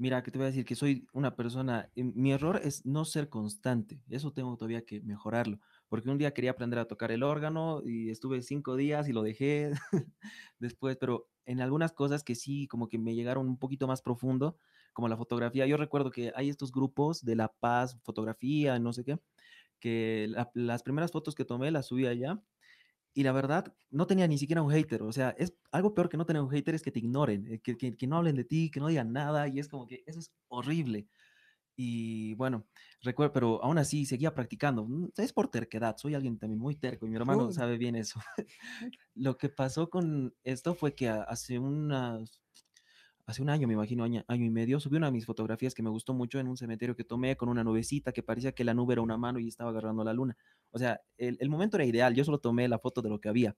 [0.00, 3.04] Mira, que te voy a decir que soy una persona, eh, mi error es no
[3.04, 5.58] ser constante, eso tengo todavía que mejorarlo,
[5.88, 9.22] porque un día quería aprender a tocar el órgano y estuve cinco días y lo
[9.22, 9.72] dejé
[10.60, 14.56] después, pero en algunas cosas que sí, como que me llegaron un poquito más profundo,
[14.92, 19.04] como la fotografía, yo recuerdo que hay estos grupos de La Paz, fotografía, no sé
[19.04, 19.18] qué,
[19.80, 22.42] que las primeras fotos que tomé las subí allá
[23.18, 25.02] y la verdad, no tenía ni siquiera un hater.
[25.02, 27.58] O sea, es algo peor que no tener un hater es que te ignoren, eh,
[27.58, 29.48] que, que, que, no hablen de ti, que no digan nada.
[29.48, 31.08] Y es como que eso es horrible.
[31.74, 32.64] Y bueno,
[33.02, 34.84] recuerdo, pero aún así seguía practicando.
[34.84, 35.96] Mm, es por terquedad.
[35.96, 38.20] Soy alguien también muy terco y mi hermano sabe bien eso.
[39.16, 42.40] Lo que pasó con esto fue que hace unas
[43.28, 45.82] hace un año, me imagino, año, año, y medio, subí una de mis fotografías que
[45.82, 48.72] me gustó mucho en un cementerio que tomé con una nubecita que parecía que la
[48.72, 50.34] nube era una mano y estaba agarrando la luna.
[50.70, 53.28] O sea, el, el momento era ideal, yo solo tomé la foto de lo que
[53.28, 53.56] había.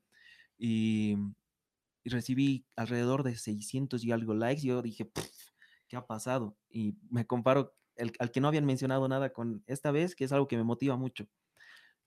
[0.58, 1.16] Y,
[2.02, 4.62] y recibí alrededor de 600 y algo likes.
[4.62, 5.10] Yo dije,
[5.88, 6.56] ¿qué ha pasado?
[6.68, 10.32] Y me comparo el, al que no habían mencionado nada con esta vez, que es
[10.32, 11.26] algo que me motiva mucho.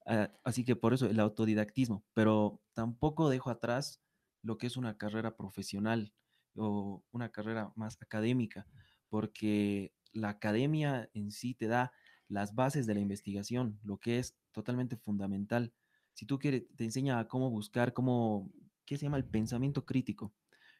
[0.06, 4.02] Uh, así que por eso el autodidactismo, pero tampoco dejo atrás
[4.42, 6.12] lo que es una carrera profesional
[6.56, 8.66] o una carrera más académica,
[9.08, 11.92] porque la academia en sí te da
[12.28, 15.72] las bases de la investigación, lo que es totalmente fundamental.
[16.14, 18.50] Si tú quieres, te enseña cómo buscar, cómo,
[18.86, 19.16] ¿qué se llama?
[19.16, 20.34] El pensamiento crítico.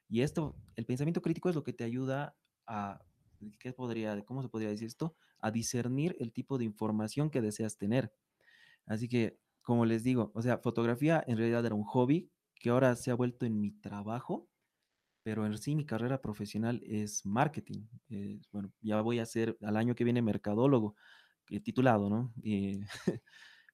[0.09, 3.05] Y esto, el pensamiento crítico es lo que te ayuda a,
[3.59, 5.17] ¿qué podría, cómo se podría decir esto?
[5.41, 8.13] A discernir el tipo de información que deseas tener.
[8.87, 12.97] Así que, como les digo, o sea, fotografía en realidad era un hobby que ahora
[12.97, 14.49] se ha vuelto en mi trabajo
[15.25, 17.87] pero en sí mi carrera profesional es marketing.
[18.53, 20.97] Bueno, ya voy a ser al año que viene mercadólogo,
[21.63, 22.33] titulado, ¿no?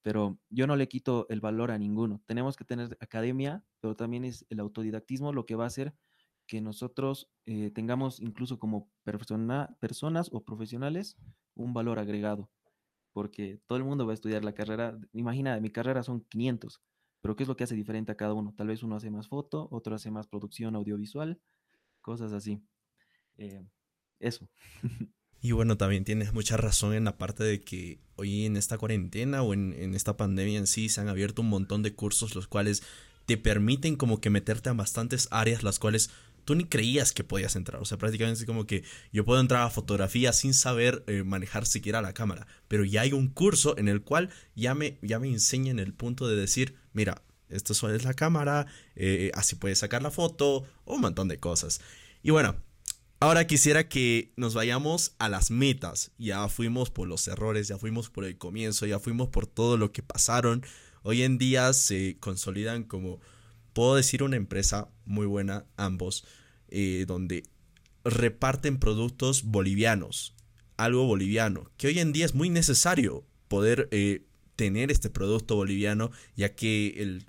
[0.02, 2.22] pero yo no le quito el valor a ninguno.
[2.26, 5.94] Tenemos que tener academia, pero también es el autodidactismo lo que va a hacer
[6.50, 11.16] que nosotros eh, tengamos incluso como persona, personas o profesionales
[11.54, 12.50] un valor agregado,
[13.12, 14.98] porque todo el mundo va a estudiar la carrera.
[15.12, 16.82] Imagina, mi carrera son 500,
[17.20, 18.52] pero ¿qué es lo que hace diferente a cada uno?
[18.56, 21.40] Tal vez uno hace más foto, otro hace más producción audiovisual,
[22.00, 22.62] cosas así.
[23.38, 23.64] Eh,
[24.20, 24.48] eso.
[25.42, 29.42] Y bueno, también tienes mucha razón en la parte de que hoy en esta cuarentena
[29.42, 32.46] o en, en, esta pandemia en sí se han abierto un montón de cursos los
[32.46, 32.82] cuales
[33.24, 36.10] te permiten como que meterte a bastantes áreas las cuales
[36.44, 37.80] tú ni creías que podías entrar.
[37.80, 41.66] O sea, prácticamente es como que yo puedo entrar a fotografía sin saber eh, manejar
[41.66, 42.46] siquiera la cámara.
[42.68, 46.28] Pero ya hay un curso en el cual ya me, ya me enseñan el punto
[46.28, 51.28] de decir, mira, esto es la cámara, eh, así puedes sacar la foto, un montón
[51.28, 51.80] de cosas.
[52.22, 52.56] Y bueno,
[53.20, 56.10] ahora quisiera que nos vayamos a las metas.
[56.18, 59.92] Ya fuimos por los errores, ya fuimos por el comienzo, ya fuimos por todo lo
[59.92, 60.64] que pasaron.
[61.02, 63.20] Hoy en día se consolidan como
[63.72, 66.24] puedo decir una empresa muy buena, ambos,
[66.68, 67.44] eh, donde
[68.04, 70.34] reparten productos bolivianos,
[70.76, 74.24] algo boliviano, que hoy en día es muy necesario poder eh,
[74.56, 77.26] tener este producto boliviano, ya que el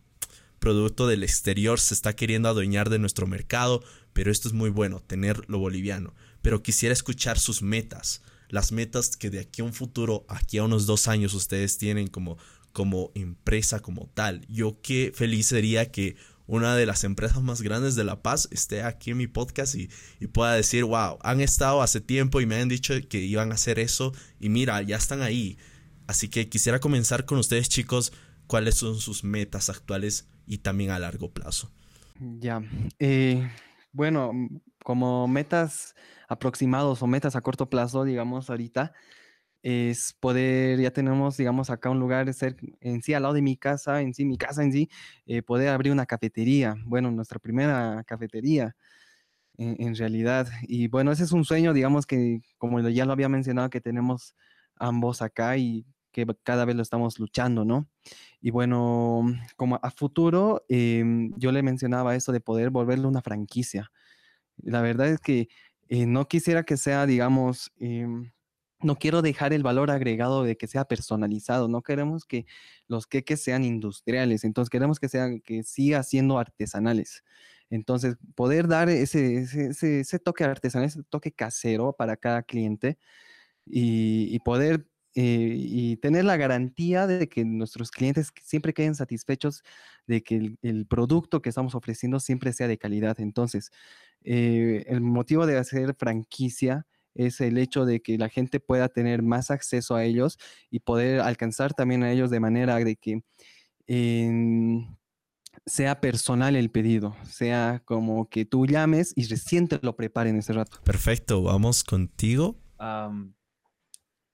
[0.60, 5.00] producto del exterior se está queriendo adueñar de nuestro mercado, pero esto es muy bueno,
[5.02, 6.14] tener lo boliviano.
[6.42, 10.64] Pero quisiera escuchar sus metas, las metas que de aquí a un futuro, aquí a
[10.64, 12.38] unos dos años ustedes tienen como,
[12.74, 14.46] como empresa, como tal.
[14.48, 16.16] Yo qué feliz sería que
[16.48, 19.90] una de las empresas más grandes de La Paz esté aquí en mi podcast y,
[20.34, 23.80] pueda decir, wow, han estado hace tiempo y me han dicho que iban a hacer
[23.80, 25.58] eso y mira, ya están ahí.
[26.08, 28.12] Así que quisiera comenzar con ustedes chicos,
[28.48, 31.72] cuáles son sus metas actuales y también a largo plazo.
[32.20, 32.62] Ya,
[33.00, 33.50] eh,
[33.94, 34.32] bueno,
[34.84, 35.96] como metas
[36.28, 38.94] aproximados o metas a corto plazo, digamos ahorita,
[39.64, 43.58] es poder, ya tenemos, digamos, acá un lugar ser, en sí, al lado de mi
[43.58, 44.90] casa, en sí, mi casa en sí,
[45.26, 46.76] eh, poder abrir una cafetería.
[46.86, 48.76] Bueno, nuestra primera cafetería,
[49.58, 50.48] en, en, realidad.
[50.64, 54.36] Y bueno, ese es un sueño, digamos, que como ya lo había mencionado, que tenemos
[54.78, 57.88] ambos acá y que cada vez lo estamos luchando, ¿no?
[58.42, 59.24] Y bueno,
[59.56, 61.04] como a futuro, eh,
[61.38, 63.92] yo le mencionaba eso de poder volverlo una franquicia.
[64.58, 65.50] La verdad es que
[65.90, 68.08] eh, no quisiera que sea, digamos, eh,
[68.82, 72.46] no quiero dejar el valor agregado de que sea personalizado, no queremos que
[72.88, 77.24] los queques sean industriales, entonces queremos que sean, que siga siendo artesanales.
[77.70, 82.98] Entonces, poder dar ese, ese, ese, toque artesanal, ese toque casero para cada cliente
[83.66, 89.64] y, y poder eh, y tener la garantía de que nuestros clientes siempre queden satisfechos
[90.08, 93.20] de que el, el producto que estamos ofreciendo siempre sea de calidad.
[93.20, 93.72] Entonces,
[94.24, 99.22] eh, el motivo de hacer franquicia es el hecho de que la gente pueda tener
[99.22, 100.38] más acceso a ellos
[100.70, 103.24] y poder alcanzar también a ellos de manera de que
[103.88, 104.86] eh,
[105.66, 110.54] sea personal el pedido, sea como que tú llames y recién te lo preparen ese
[110.54, 110.80] rato.
[110.84, 112.58] Perfecto, vamos contigo.
[112.80, 113.34] Um,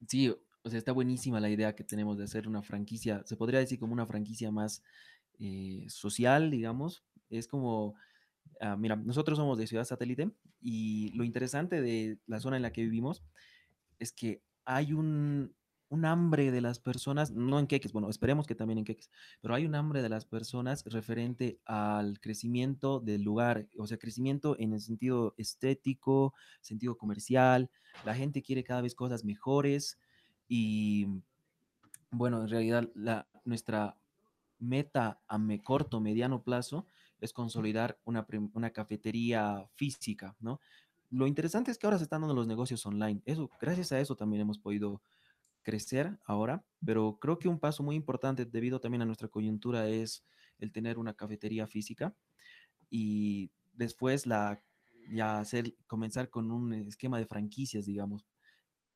[0.08, 0.34] sí,
[0.68, 3.80] o sea, está buenísima la idea que tenemos de hacer una franquicia, se podría decir
[3.80, 4.84] como una franquicia más
[5.40, 7.04] eh, social, digamos.
[7.30, 7.96] Es como,
[8.62, 10.30] uh, mira, nosotros somos de Ciudad Satélite
[10.62, 13.24] y lo interesante de la zona en la que vivimos
[13.98, 15.56] es que hay un,
[15.88, 19.10] un hambre de las personas, no en queques, bueno, esperemos que también en queques,
[19.42, 24.58] pero hay un hambre de las personas referente al crecimiento del lugar, o sea, crecimiento
[24.60, 27.70] en el sentido estético, sentido comercial,
[28.04, 29.98] la gente quiere cada vez cosas mejores
[30.48, 31.08] y,
[32.12, 33.98] bueno, en realidad la, nuestra
[34.60, 36.86] meta a me, corto, mediano plazo
[37.20, 40.60] es consolidar una, una cafetería física, ¿no?
[41.10, 43.22] Lo interesante es que ahora se están dando los negocios online.
[43.26, 45.02] Eso, gracias a eso también hemos podido
[45.62, 50.24] crecer ahora, pero creo que un paso muy importante debido también a nuestra coyuntura es
[50.60, 52.16] el tener una cafetería física
[52.90, 54.62] y después la
[55.10, 58.26] ya hacer comenzar con un esquema de franquicias, digamos.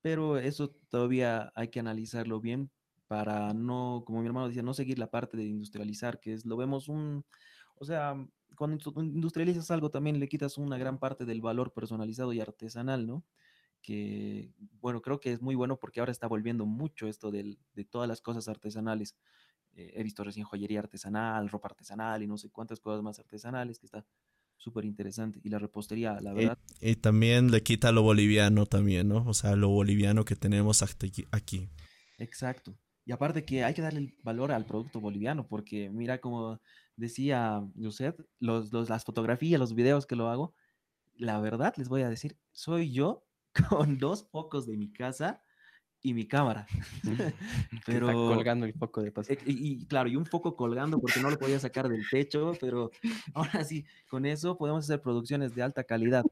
[0.02, 2.72] Pero eso todavía hay que analizarlo bien
[3.08, 6.58] para no, como mi hermano decía, no seguir la parte de industrializar, que es lo
[6.58, 7.26] vemos un,
[7.76, 8.16] o sea,
[8.56, 13.26] cuando industrializas algo también le quitas una gran parte del valor personalizado y artesanal, ¿no?
[13.82, 17.86] que, bueno, creo que es muy bueno porque ahora está volviendo mucho esto del, de
[17.86, 19.18] todas las cosas artesanales.
[19.74, 23.80] Eh, he visto recién joyería artesanal, ropa artesanal y no sé cuántas cosas más artesanales
[23.80, 24.06] que está
[24.62, 25.40] súper interesante.
[25.44, 26.58] Y la repostería, la verdad.
[26.80, 29.26] Y, y, también le quita lo boliviano también, ¿no?
[29.28, 31.70] O sea, lo boliviano que tenemos aquí.
[32.18, 32.78] Exacto.
[33.04, 36.62] Y aparte que hay que darle el valor al producto boliviano, porque mira como
[36.96, 40.54] decía José, los, los, las fotografías, los videos que lo hago,
[41.16, 43.26] la verdad les voy a decir, soy yo
[43.70, 45.42] con dos focos de mi casa
[46.02, 46.68] y mi cámara.
[47.86, 49.34] pero Está colgando el foco de paso.
[49.34, 52.92] Y, y, claro, y un foco colgando porque no lo podía sacar del techo, pero
[53.34, 56.24] ahora sí, con eso podemos hacer producciones de alta calidad.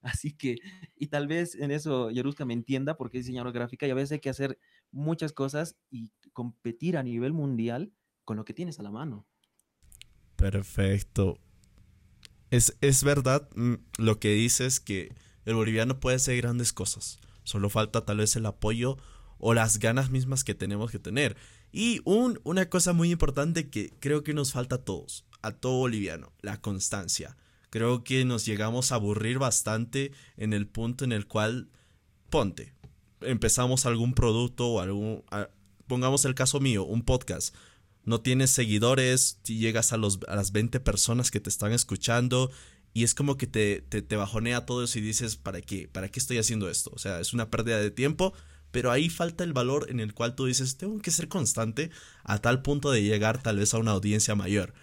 [0.00, 0.58] Así que,
[0.94, 4.12] y tal vez en eso Yeruska me entienda porque es diseñador gráfica y a veces
[4.12, 4.58] hay que hacer
[4.92, 7.92] muchas cosas y competir a nivel mundial
[8.24, 9.26] con lo que tienes a la mano.
[10.36, 11.38] Perfecto.
[12.50, 15.12] Es, es verdad mm, lo que dices que
[15.44, 17.18] el boliviano puede hacer grandes cosas.
[17.48, 18.98] Solo falta tal vez el apoyo
[19.38, 21.34] o las ganas mismas que tenemos que tener.
[21.72, 25.78] Y un, una cosa muy importante que creo que nos falta a todos, a todo
[25.78, 27.38] boliviano, la constancia.
[27.70, 31.70] Creo que nos llegamos a aburrir bastante en el punto en el cual,
[32.28, 32.74] ponte,
[33.22, 35.24] empezamos algún producto o algún,
[35.86, 37.54] pongamos el caso mío, un podcast.
[38.04, 42.50] No tienes seguidores, llegas a, los, a las 20 personas que te están escuchando
[42.98, 45.86] y es como que te, te, bajonea todo eso y dices, ¿para qué?
[45.86, 46.90] ¿Para qué estoy haciendo esto?
[46.92, 48.32] O sea, es una pérdida de tiempo,
[48.72, 51.90] pero ahí falta el valor en el cual tú dices, tengo que ser constante
[52.24, 54.74] a tal punto de llegar tal vez a una audiencia mayor.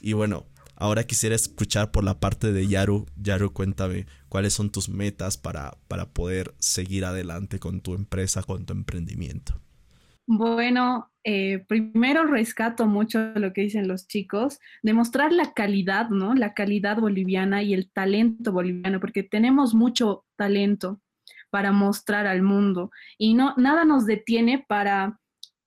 [0.00, 3.04] Y bueno, ahora quisiera escuchar por la parte de Yaru.
[3.16, 8.64] Yaru, cuéntame cuáles son tus metas para, para poder seguir adelante con tu empresa, con
[8.64, 9.60] tu emprendimiento.
[10.30, 16.34] Bueno, eh, primero rescato mucho lo que dicen los chicos, demostrar la calidad, ¿no?
[16.34, 21.00] La calidad boliviana y el talento boliviano, porque tenemos mucho talento
[21.48, 25.18] para mostrar al mundo y no nada nos detiene para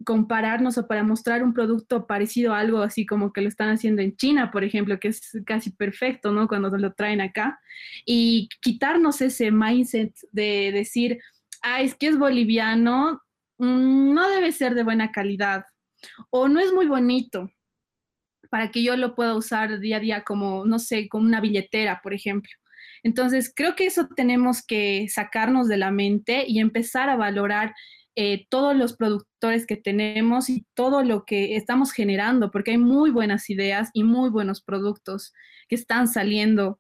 [0.06, 4.04] compararnos o para mostrar un producto parecido a algo así como que lo están haciendo
[4.04, 6.48] en China, por ejemplo, que es casi perfecto, ¿no?
[6.48, 7.60] Cuando lo traen acá
[8.06, 11.20] y quitarnos ese mindset de decir,
[11.64, 13.24] ah, es que es boliviano,
[13.62, 15.66] Mm, no debe ser de buena calidad
[16.32, 17.52] o no es muy bonito
[18.50, 22.02] para que yo lo pueda usar día a día como, no sé, como una billetera,
[22.02, 22.52] por ejemplo.
[23.04, 27.76] Entonces, creo que eso tenemos que sacarnos de la mente y empezar a valorar
[28.16, 33.12] eh, todos los productores que tenemos y todo lo que estamos generando, porque hay muy
[33.12, 35.34] buenas ideas y muy buenos productos
[35.70, 36.80] que están saliendo.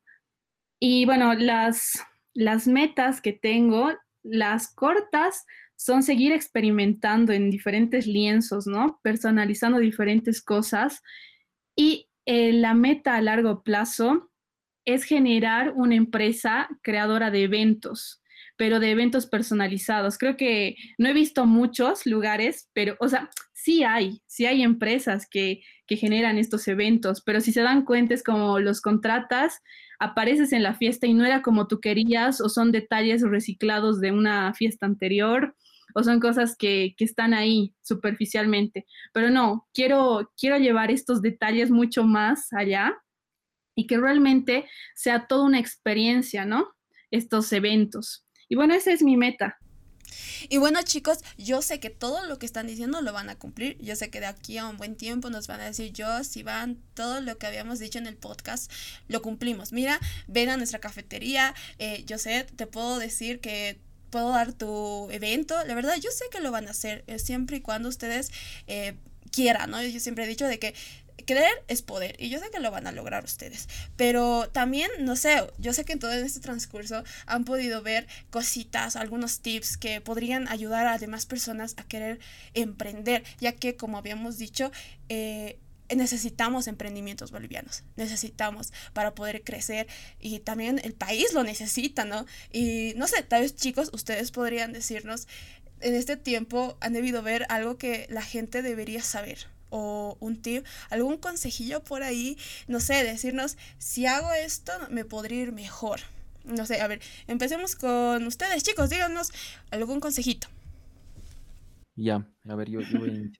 [0.79, 1.91] Y bueno, las,
[2.33, 3.91] las metas que tengo,
[4.23, 5.45] las cortas,
[5.81, 8.99] son seguir experimentando en diferentes lienzos, ¿no?
[9.01, 11.01] Personalizando diferentes cosas.
[11.75, 14.31] Y eh, la meta a largo plazo
[14.85, 18.21] es generar una empresa creadora de eventos
[18.57, 20.19] pero de eventos personalizados.
[20.19, 25.27] Creo que no he visto muchos lugares, pero, o sea, sí hay, sí hay empresas
[25.27, 29.63] que, que generan estos eventos, pero si se dan cuenta es como los contratas,
[29.97, 34.11] apareces en la fiesta y no era como tú querías, o son detalles reciclados de
[34.11, 35.55] una fiesta anterior,
[35.95, 38.85] o son cosas que, que, están ahí superficialmente.
[39.13, 42.93] Pero no, quiero, quiero llevar estos detalles mucho más allá
[43.75, 44.65] y que realmente
[44.95, 46.67] sea toda una experiencia, ¿no?
[47.09, 48.25] Estos eventos.
[48.49, 49.57] Y bueno, esa es mi meta.
[50.49, 53.77] Y bueno chicos, yo sé que todo lo que están diciendo lo van a cumplir.
[53.79, 56.43] Yo sé que de aquí a un buen tiempo nos van a decir yo, si
[56.43, 58.71] van, todo lo que habíamos dicho en el podcast,
[59.07, 59.71] lo cumplimos.
[59.71, 61.53] Mira, ven a nuestra cafetería.
[61.79, 63.79] Eh, yo sé, te puedo decir que
[64.11, 65.55] puedo dar tu evento.
[65.65, 68.31] La verdad, yo sé que lo van a hacer eh, siempre y cuando ustedes
[68.67, 68.93] eh,
[69.31, 69.81] quieran, ¿no?
[69.81, 70.75] Yo siempre he dicho de que
[71.25, 75.15] Creer es poder y yo sé que lo van a lograr ustedes, pero también, no
[75.15, 80.01] sé, yo sé que en todo este transcurso han podido ver cositas, algunos tips que
[80.01, 82.19] podrían ayudar a demás personas a querer
[82.53, 84.71] emprender, ya que como habíamos dicho,
[85.09, 85.59] eh,
[85.95, 89.87] necesitamos emprendimientos bolivianos, necesitamos para poder crecer
[90.19, 92.25] y también el país lo necesita, ¿no?
[92.51, 95.27] Y no sé, tal vez chicos, ustedes podrían decirnos,
[95.79, 100.65] en este tiempo han debido ver algo que la gente debería saber o un tip,
[100.89, 102.37] algún consejillo por ahí,
[102.67, 106.01] no sé, decirnos, si hago esto, me podría ir mejor.
[106.43, 109.31] No sé, a ver, empecemos con ustedes, chicos, díganos
[109.69, 110.47] algún consejito.
[111.95, 113.31] Ya, a ver, yo, voy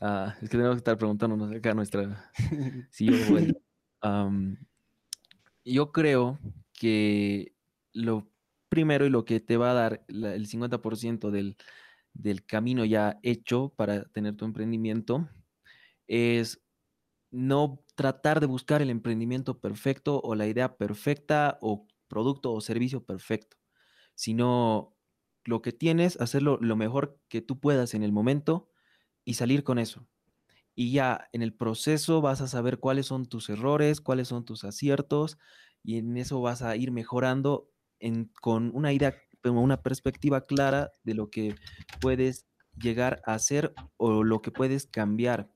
[0.00, 0.36] a...
[0.40, 2.30] es que tenemos que estar preguntándonos acá nuestra
[2.90, 3.10] sí,
[5.64, 6.38] yo creo
[6.72, 7.52] que
[7.92, 8.30] lo
[8.68, 11.56] primero y lo que te va a dar el 50% del,
[12.14, 15.28] del camino ya hecho para tener tu emprendimiento
[16.06, 16.62] es
[17.30, 23.04] no tratar de buscar el emprendimiento perfecto o la idea perfecta o producto o servicio
[23.04, 23.56] perfecto,
[24.14, 24.94] sino
[25.44, 28.70] lo que tienes, hacerlo lo mejor que tú puedas en el momento
[29.28, 30.06] y salir con eso.
[30.74, 34.64] Y ya en el proceso vas a saber cuáles son tus errores, cuáles son tus
[34.64, 35.36] aciertos
[35.82, 37.70] y en eso vas a ir mejorando
[38.40, 39.14] con una idea,
[39.44, 41.56] una perspectiva clara de lo que
[42.00, 42.46] puedes
[42.80, 45.52] llegar a hacer o lo que puedes cambiar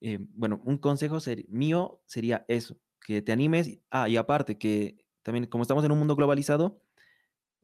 [0.00, 1.18] eh, bueno, un consejo
[1.48, 3.80] mío sería eso, que te animes.
[3.90, 6.80] Ah, y aparte, que también como estamos en un mundo globalizado,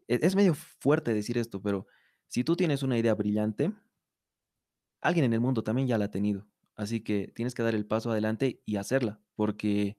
[0.08, 1.86] e-, es, medio fuerte decir esto, pero
[2.26, 3.72] si tú tienes una idea brillante,
[5.00, 6.46] alguien en el mundo también ya la ha tenido.
[6.76, 9.98] Así que tienes que dar el paso adelante y hacerla, porque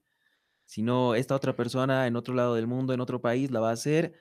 [0.66, 3.70] si no, esta otra persona en otro lado del mundo, en otro país, la va
[3.70, 4.14] a hacer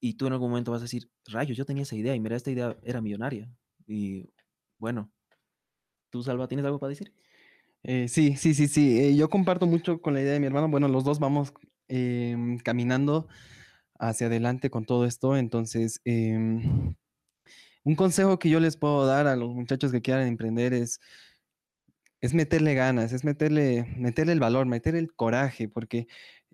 [0.00, 2.36] y tú en algún momento vas a decir, rayos, yo tenía esa idea y mira,
[2.36, 3.50] esta idea era millonaria.
[3.86, 4.30] Y
[4.78, 5.10] bueno,
[6.10, 7.12] ¿tú, Salva, tienes algo para decir?
[7.82, 8.98] Eh, sí, sí, sí, sí.
[9.00, 10.68] Eh, yo comparto mucho con la idea de mi hermano.
[10.68, 11.52] Bueno, los dos vamos
[11.88, 13.28] em, caminando
[13.98, 15.36] hacia adelante con todo esto.
[15.36, 16.94] Entonces, em,
[17.88, 21.00] un consejo que yo les puedo dar a los muchachos que quieran emprender es,
[22.20, 26.06] es meterle ganas, es meterle, meterle el valor, meterle el coraje, porque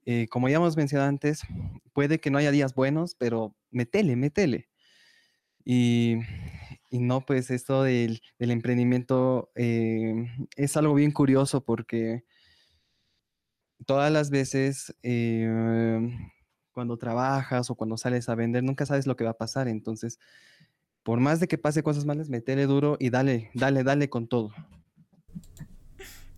[0.06, 1.42] eh, como ya hemos mencionado antes,
[1.92, 4.68] puede que no haya días buenos, pero metele, metele.
[5.64, 6.18] Y
[6.94, 10.14] y no, pues esto del, emprendimiento eh,
[10.54, 12.22] es algo bien curioso porque
[13.84, 15.98] todas las veces eh,
[16.70, 19.66] cuando trabajas o cuando sales a vender, nunca sabes lo que va a pasar.
[19.66, 20.20] Entonces,
[21.04, 24.52] por más de que pase cosas malas, metele duro y dale, dale, dale con todo.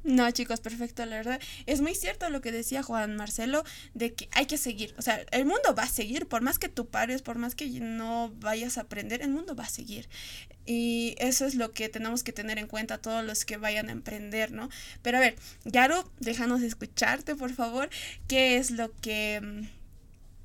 [0.07, 1.41] No, chicos, perfecto, la verdad.
[1.67, 4.95] Es muy cierto lo que decía Juan Marcelo de que hay que seguir.
[4.99, 7.69] O sea, el mundo va a seguir, por más que tú pares, por más que
[7.81, 10.09] no vayas a aprender, el mundo va a seguir.
[10.65, 13.93] Y eso es lo que tenemos que tener en cuenta todos los que vayan a
[13.93, 14.69] emprender, ¿no?
[15.03, 17.91] Pero a ver, Yaro, déjanos escucharte, por favor.
[18.29, 19.69] ¿Qué es lo que...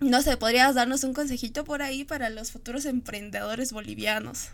[0.01, 4.49] No sé, podrías darnos un consejito por ahí para los futuros emprendedores bolivianos?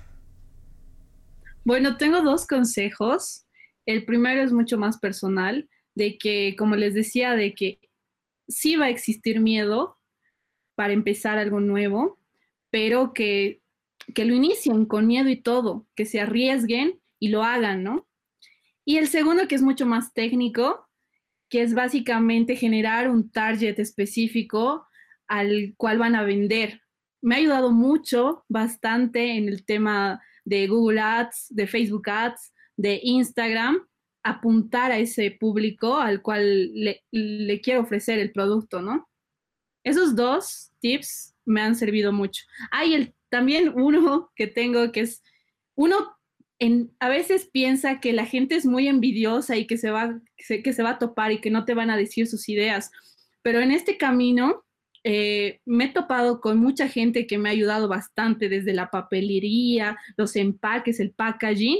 [1.63, 3.45] Bueno, tengo dos consejos.
[3.85, 7.79] El primero es mucho más personal, de que, como les decía, de que
[8.49, 9.97] sí va a existir miedo
[10.75, 12.19] para empezar algo nuevo,
[12.69, 13.61] pero que,
[14.13, 18.05] que lo inicien con miedo y todo, que se arriesguen y lo hagan, ¿no?
[18.83, 20.89] Y el segundo, que es mucho más técnico,
[21.49, 24.86] que es básicamente generar un target específico
[25.27, 26.81] al cual van a vender.
[27.21, 32.99] Me ha ayudado mucho, bastante en el tema de Google Ads, de Facebook Ads, de
[33.03, 33.85] Instagram,
[34.23, 39.09] apuntar a ese público al cual le, quiero ofrecer el producto, ¿no?
[39.83, 42.43] Esos dos tips me han servido mucho.
[42.71, 45.23] Hay el, también uno que tengo que es,
[45.75, 46.17] uno
[46.59, 50.73] en, a veces piensa que la gente es muy envidiosa y que se, va, que
[50.73, 52.91] se va a topar y que no te van a decir sus ideas,
[53.41, 54.65] pero en este camino
[55.09, 59.95] eh, me he topado con mucha gente que me ha ayudado bastante desde la papelería,
[60.17, 61.77] los empaques, el packaging.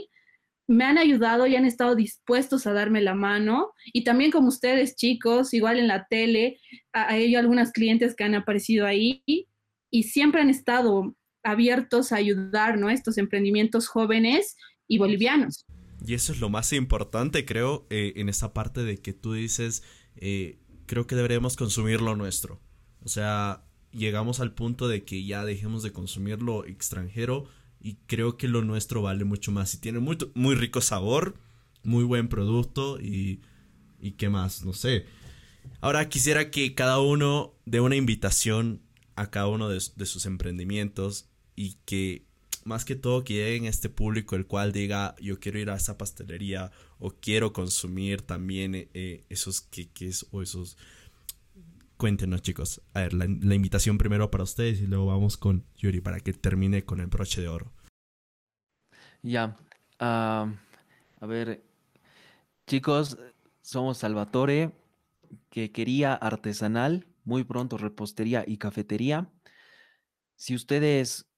[0.65, 3.73] Me han ayudado y han estado dispuestos a darme la mano.
[3.91, 6.61] Y también como ustedes, chicos, igual en la tele,
[6.93, 9.21] hay algunas clientes que han aparecido ahí
[9.91, 11.13] y siempre han estado
[11.43, 12.89] abiertos a ayudar ¿no?
[12.89, 14.55] estos emprendimientos jóvenes
[14.88, 15.65] y bolivianos.
[16.05, 19.84] Y eso es lo más importante, creo, eh, en esa parte de que tú dices,
[20.15, 22.61] eh, creo que deberemos consumir lo nuestro.
[23.08, 27.45] O sea, llegamos al punto de que ya dejemos de consumir lo extranjero
[27.80, 29.74] y creo que lo nuestro vale mucho más.
[29.74, 31.38] Y tiene muy, muy rico sabor,
[31.84, 33.39] muy buen producto y,
[34.01, 35.05] y qué más, no sé.
[35.80, 38.82] Ahora quisiera que cada uno dé una invitación
[39.16, 42.26] a cada uno de, sus emprendimientos y que
[42.66, 45.78] más que todo que lleguen a este público el cual diga yo quiero ir a
[45.78, 50.76] esa pastelería o quiero consumir también eh, esos queques o esos
[51.97, 56.19] cuéntenos chicos a ver la, invitación primero para ustedes y luego vamos con Yuri para
[56.19, 57.73] que termine con el broche de oro
[59.21, 59.57] ya
[59.99, 60.47] a
[61.21, 61.63] ver
[62.65, 63.17] chicos
[63.61, 64.71] somos Salvatore
[65.49, 69.29] que quería artesanal muy pronto repostería y cafetería.
[70.35, 71.29] Si ustedes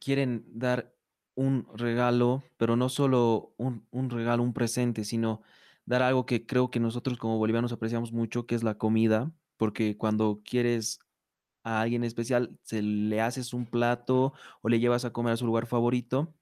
[0.00, 0.94] quieren dar
[1.34, 5.42] un regalo, pero no solo un, regalo, un presente, sino
[5.84, 9.96] dar algo que creo que nosotros como bolivianos apreciamos mucho, que es la comida, porque
[9.96, 11.00] cuando quieres
[11.62, 14.32] a alguien especial, se le haces un plato
[14.62, 16.34] o le llevas a comer a su lugar favorito,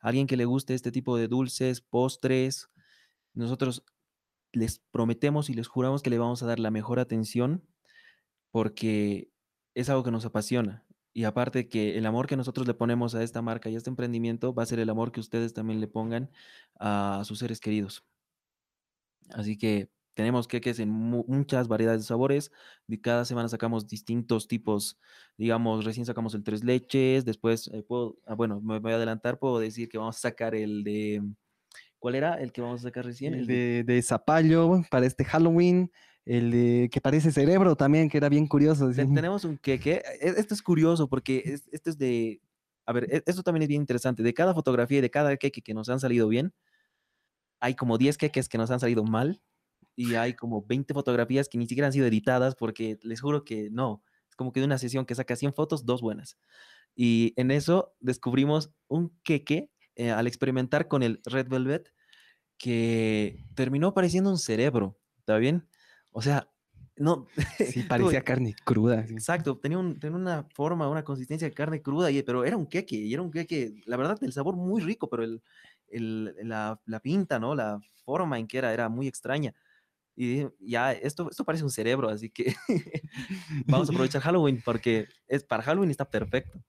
[0.00, 2.70] alguien que le guste este tipo de dulces, postres,
[3.34, 3.84] nosotros
[4.52, 7.64] les prometemos y les juramos que le vamos a dar la mejor atención
[8.50, 9.30] porque
[9.74, 10.84] es algo que nos apasiona.
[11.12, 13.90] Y aparte que el amor que nosotros le ponemos a esta marca y a este
[13.90, 16.30] emprendimiento va a ser el amor que ustedes también le pongan
[16.78, 18.04] a sus seres queridos.
[19.30, 22.50] Así que tenemos queques en muchas variedades de sabores.
[22.88, 24.98] De cada semana sacamos distintos tipos.
[25.36, 27.24] Digamos, recién sacamos el tres leches.
[27.24, 29.38] Después, eh, puedo, ah, bueno, me voy a adelantar.
[29.38, 31.22] Puedo decir que vamos a sacar el de.
[32.00, 33.32] ¿Cuál era el que vamos a sacar recién?
[33.34, 35.88] El, de, de zapallo para este Halloween
[36.24, 38.90] el de que parece cerebro también, que era bien curioso.
[38.90, 42.40] Tenemos un que, e, esto es curioso porque esto es de,
[42.86, 45.62] a ver, e, esto también es bien interesante, de cada fotografía y de cada queque
[45.62, 46.52] que nos han salido bien,
[47.60, 49.40] hay como 10 queques que nos han salido mal
[49.98, 53.68] y hay como 20 fotografías que ni siquiera han sido editadas porque les juro que
[53.68, 56.38] no, es como que de una sesión que saca 100 fotos, dos buenas.
[56.94, 61.92] Y en eso descubrimos un queque eh, al experimentar con el Red Velvet
[62.58, 65.66] que terminó pareciendo un cerebro, ¿está bien?
[66.12, 66.48] O sea,
[66.94, 67.26] no.
[67.58, 69.00] Sí, parecía carne cruda.
[69.00, 72.66] Exacto, tenía, un, tenía, una forma, una consistencia de carne cruda, y, pero era un
[72.66, 75.42] queque, y era un queque, la verdad, el sabor muy rico, pero el,
[75.88, 77.56] el, la, la, pinta, ¿no?
[77.56, 79.56] La forma en que era, era muy extraña.
[80.20, 82.56] Y ya, esto, esto parece un cerebro, así que
[83.66, 86.60] vamos a aprovechar Halloween porque es, para Halloween está perfecto.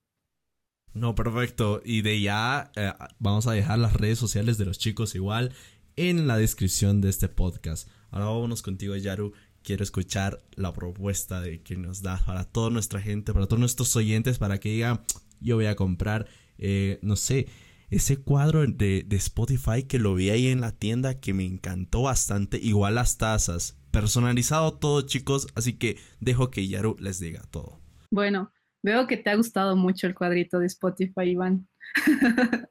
[0.94, 1.82] No, perfecto.
[1.84, 5.52] Y de ya eh, vamos a dejar las redes sociales de los chicos igual
[5.96, 7.90] en la descripción de este podcast.
[8.12, 9.34] Ahora vámonos contigo, Yaru.
[9.64, 13.96] Quiero escuchar la propuesta de que nos da para toda nuestra gente, para todos nuestros
[13.96, 15.02] oyentes, para que digan,
[15.40, 16.28] yo voy a comprar,
[16.60, 17.48] eh, no sé,
[17.90, 22.04] ese cuadro de, de, Spotify que lo vi ahí en la tienda que me encantó
[22.04, 27.80] bastante, igual las tazas, personalizado todo chicos, así que dejo que Yaru les diga todo.
[28.12, 28.52] Bueno,
[28.84, 31.68] veo que te ha gustado mucho el cuadrito de Spotify, Iván.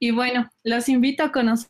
[0.00, 1.68] y bueno, los invito a conocer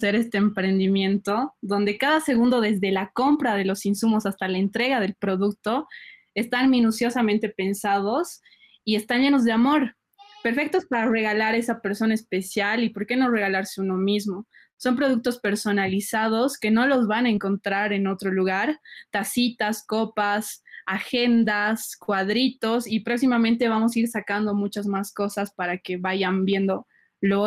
[0.00, 5.14] este emprendimiento donde cada segundo desde la compra de los insumos hasta la entrega del
[5.14, 5.88] producto
[6.34, 8.40] están minuciosamente pensados
[8.84, 9.96] y están llenos de amor,
[10.42, 14.46] perfectos para regalar a esa persona especial y por qué no regalarse uno mismo.
[14.76, 18.80] Son productos personalizados que no los van a encontrar en otro lugar,
[19.10, 25.96] tacitas, copas, agendas, cuadritos y próximamente vamos a ir sacando muchas más cosas para que
[25.96, 26.86] vayan viéndolo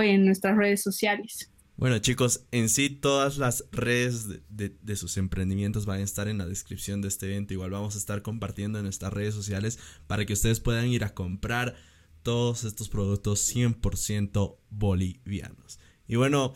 [0.01, 1.51] en nuestras redes sociales.
[1.77, 6.45] Bueno chicos, en sí todas las redes de, sus emprendimientos van a estar en la
[6.45, 7.55] descripción de este evento.
[7.55, 11.15] Igual vamos a estar compartiendo en nuestras redes sociales para que ustedes puedan ir a
[11.15, 11.75] comprar
[12.23, 15.79] todos estos productos 100% bolivianos.
[16.07, 16.53] Y bueno,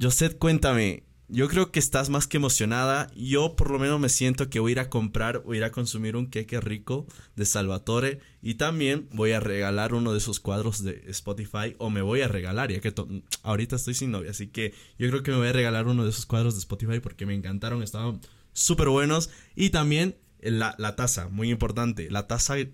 [0.00, 3.10] José, cuéntame, yo creo que estás más que emocionada.
[3.16, 5.72] Yo por lo menos me siento que voy a ir a comprar, a ir a
[5.72, 10.84] consumir un queque rico de Salvatore y también voy a regalar uno de esos cuadros
[10.84, 12.94] de Spotify o me voy a regalar, ya que
[13.42, 16.10] ahorita estoy sin novia, así que yo creo que me voy a regalar uno de
[16.10, 18.20] esos cuadros de Spotify porque me encantaron, estaban
[18.52, 22.72] súper buenos y también la, la, taza, muy importante, la taza eh,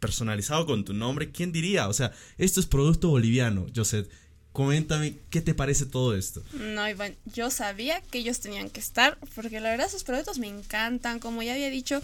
[0.00, 1.88] personalizado con tu nombre, ¿quién diría?
[1.88, 4.08] O sea, esto es producto boliviano, Joseph.
[4.52, 6.42] Coméntame, ¿qué te parece todo esto?
[6.52, 10.48] No, Iván, yo sabía que ellos tenían que estar, porque la verdad sus productos me
[10.48, 12.02] encantan, como ya había dicho,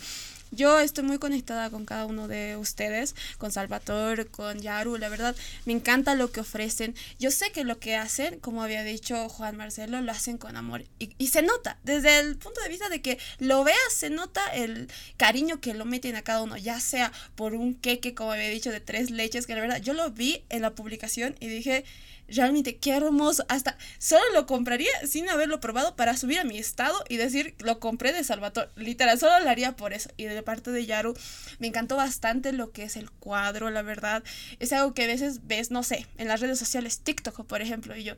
[0.51, 5.37] yo estoy muy conectada con cada uno de ustedes, con Salvatore, con Yaru, la verdad,
[5.65, 6.95] me encanta lo que ofrecen.
[7.19, 10.85] Yo sé que lo que hacen, como había dicho Juan Marcelo, lo hacen con amor.
[10.99, 14.45] Y, y se nota, desde el punto de vista de que lo veas, se nota
[14.55, 18.49] el cariño que lo meten a cada uno, ya sea por un queque, como había
[18.49, 21.85] dicho, de tres leches, que la verdad, yo lo vi en la publicación y dije
[22.29, 23.45] realmente qué hermoso.
[23.49, 27.81] Hasta solo lo compraría sin haberlo probado para subir a mi estado y decir lo
[27.81, 28.69] compré de Salvatore.
[28.77, 30.11] Literal, solo lo haría por eso.
[30.43, 31.15] Parte de Yaru,
[31.59, 34.23] me encantó bastante lo que es el cuadro, la verdad.
[34.59, 37.97] Es algo que a veces ves, no sé, en las redes sociales, TikTok, por ejemplo,
[37.97, 38.15] y yo.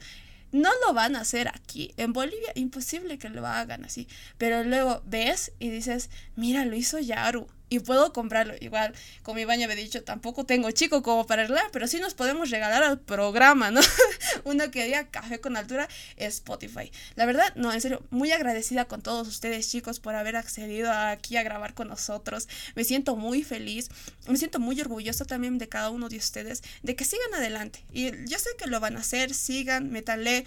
[0.53, 1.95] No lo van a hacer aquí.
[1.97, 4.09] En Bolivia, imposible que lo hagan así.
[4.37, 8.55] Pero luego ves y dices, mira, lo hizo Yaru y puedo comprarlo.
[8.61, 8.93] Igual,
[9.23, 12.15] como Iván ya me ha dicho, tampoco tengo chico como para arreglar, pero sí nos
[12.15, 13.81] podemos regalar al programa, ¿no?
[14.45, 16.91] Uno que diga café con altura, Spotify.
[17.15, 21.37] La verdad, no, en serio, muy agradecida con todos ustedes, chicos, por haber accedido aquí
[21.37, 22.49] a grabar con nosotros.
[22.75, 23.89] Me siento muy feliz,
[24.27, 27.85] me siento muy orgullosa también de cada uno de ustedes, de que sigan adelante.
[27.93, 30.45] Y yo sé que lo van a hacer, sigan, métanle,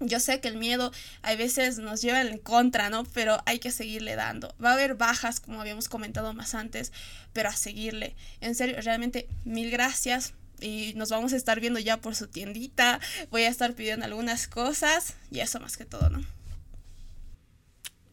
[0.00, 0.92] yo sé que el miedo
[1.22, 3.04] a veces nos lleva en contra, ¿no?
[3.14, 4.54] Pero hay que seguirle dando.
[4.62, 6.92] Va a haber bajas, como habíamos comentado más antes,
[7.32, 8.14] pero a seguirle.
[8.40, 10.34] En serio, realmente mil gracias.
[10.60, 13.00] Y nos vamos a estar viendo ya por su tiendita.
[13.30, 15.14] Voy a estar pidiendo algunas cosas.
[15.30, 16.24] Y eso más que todo, ¿no?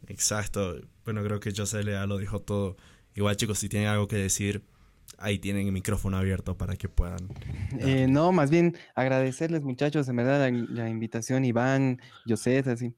[0.07, 0.81] Exacto.
[1.05, 2.77] Bueno, creo que José Lea lo dijo todo.
[3.15, 4.63] Igual chicos, si tienen algo que decir,
[5.23, 7.29] ahí tienen el micrófono abierto para que puedan.
[7.79, 12.93] Eh, no, más bien agradecerles muchachos, en verdad la, invitación, Iván, José, así.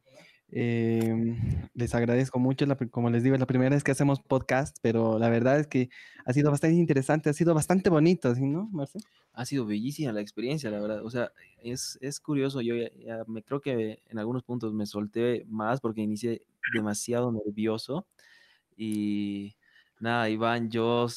[0.49, 1.38] Em,
[1.73, 5.30] les agradezco mucho, como les digo, es la primera vez que hacemos podcast, pero la
[5.30, 5.89] verdad es que
[6.26, 9.03] ha sido bastante interesante, ha sido bastante bonito, ¿sí, no, Marcel?
[9.34, 11.03] Ha sido bellísima la experiencia, la verdad.
[11.05, 12.76] O sea, es, es curioso, yo
[13.28, 16.41] me creo que en algunos puntos me solté más porque inicié
[16.73, 18.07] demasiado nervioso
[18.78, 19.55] y
[19.99, 21.07] nada, Iván, yo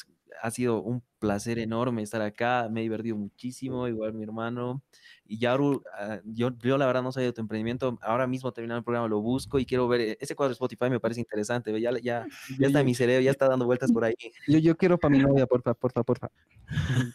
[0.41, 4.81] ha sido un placer enorme estar acá, me he divertido muchísimo, igual mi hermano.
[5.25, 8.79] Y Yaru, ah, yo, yo la verdad no sabía de tu emprendimiento, ahora mismo terminando
[8.79, 11.79] el programa lo busco y quiero ver, e, ese cuadro de Spotify me parece interesante,
[11.79, 12.25] ya, ya,
[12.57, 14.15] ya está en mi cerebro, ya está dando vueltas por ahí.
[14.47, 16.31] Yo, yo quiero para mi novia, porfa, porfa, porfa.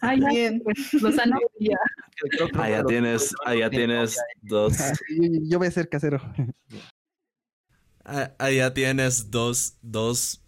[0.00, 1.14] Ay, bien, pues, los
[2.54, 4.76] Allá tienes, allá tienes dos.
[5.42, 6.20] Yo, voy a ser casero.
[8.38, 10.43] Allá tienes dos, dos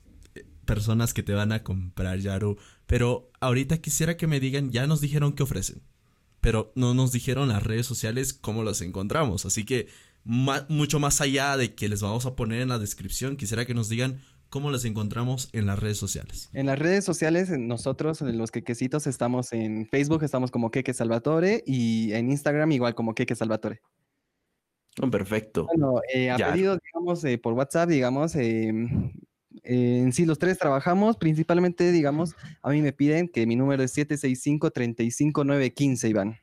[0.67, 2.59] personas que te van a comprar, Yaru.
[2.87, 5.81] Pero ahorita quisiera que me digan, ya nos dijeron qué ofrecen,
[6.41, 9.47] pero no nos dijeron las redes sociales cómo las encontramos.
[9.47, 9.89] Así que
[10.25, 13.89] mucho más allá de que les vamos a poner en la descripción, quisiera que nos
[13.89, 16.51] digan cómo las encontramos en las redes sociales.
[16.53, 22.13] En las redes sociales, nosotros, los quequecitos, estamos en Facebook, estamos como Queque Salvatore y
[22.13, 23.81] en Instagram igual como Queque Salvatore.
[25.03, 25.67] Oh, perfecto.
[25.67, 28.73] Bueno, eh, a pedido, digamos, eh, por WhatsApp, digamos, eh,
[29.63, 33.97] en sí, los tres trabajamos, principalmente, digamos, a mí me piden que mi número es
[33.97, 36.39] 765-35915, Iván.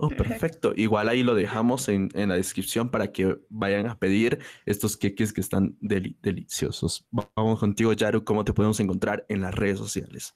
[0.00, 0.72] Oh, perfecto.
[0.76, 5.40] Igual ahí lo dejamos en, la descripción para que vayan a pedir estos queques que
[5.40, 7.06] están deliciosos.
[7.10, 10.34] Vamos contigo, Yaru, ¿cómo te podemos encontrar en las redes sociales?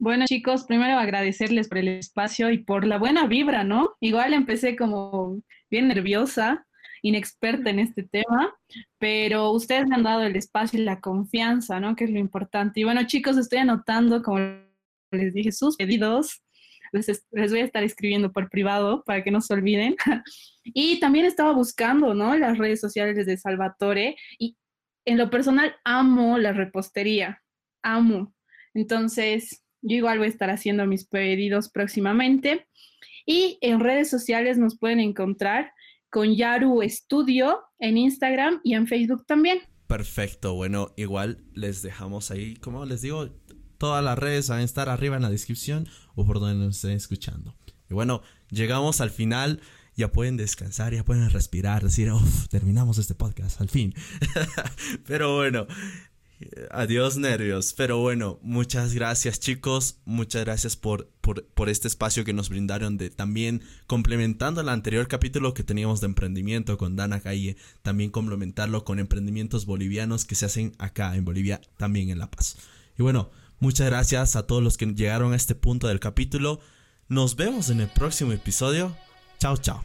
[0.00, 3.96] Bueno, chicos, primero agradecerles por el espacio y por la buena vibra, ¿no?
[4.00, 5.40] Igual empecé como
[5.70, 6.66] bien nerviosa,
[7.02, 8.54] inexperta en este tema,
[8.98, 11.96] pero ustedes me han dado el espacio y la confianza, ¿no?
[11.96, 12.80] Que es lo importante.
[12.80, 14.38] Y bueno, chicos, estoy anotando, como
[15.10, 16.42] les dije, sus pedidos.
[16.92, 19.96] Les, les voy a estar escribiendo por privado para que no se olviden.
[20.64, 22.36] y también estaba buscando, ¿no?
[22.36, 24.56] Las redes sociales de Salvatore y
[25.04, 27.42] en lo personal amo la repostería,
[27.82, 28.34] amo.
[28.74, 32.66] Entonces, yo igual voy a estar haciendo mis pedidos próximamente.
[33.24, 35.72] Y en redes sociales nos pueden encontrar
[36.10, 39.60] con Yaru Studio en Instagram y en Facebook también.
[39.86, 43.30] Perfecto, bueno, igual les dejamos ahí, como les digo,
[43.78, 46.92] todas las redes van a estar arriba en la descripción o por donde nos estén
[46.92, 47.56] escuchando.
[47.88, 49.60] Y bueno, llegamos al final,
[49.96, 53.94] ya pueden descansar, ya pueden respirar, decir, uff, terminamos este podcast, al fin.
[55.06, 55.66] Pero bueno,
[56.70, 57.72] Adiós nervios.
[57.76, 59.98] Pero bueno, muchas gracias chicos.
[60.04, 65.54] Muchas gracias por, por, este espacio que nos brindaron de también complementando el anterior capítulo
[65.54, 67.56] que teníamos de emprendimiento con Dana Calle.
[67.82, 72.56] También complementarlo con emprendimientos bolivianos que se hacen acá en Bolivia, también en La Paz.
[72.96, 76.60] Y bueno, muchas gracias a todos los que llegaron a este punto del capítulo.
[77.08, 78.96] Nos vemos en el próximo episodio.
[79.38, 79.84] Chao, chao.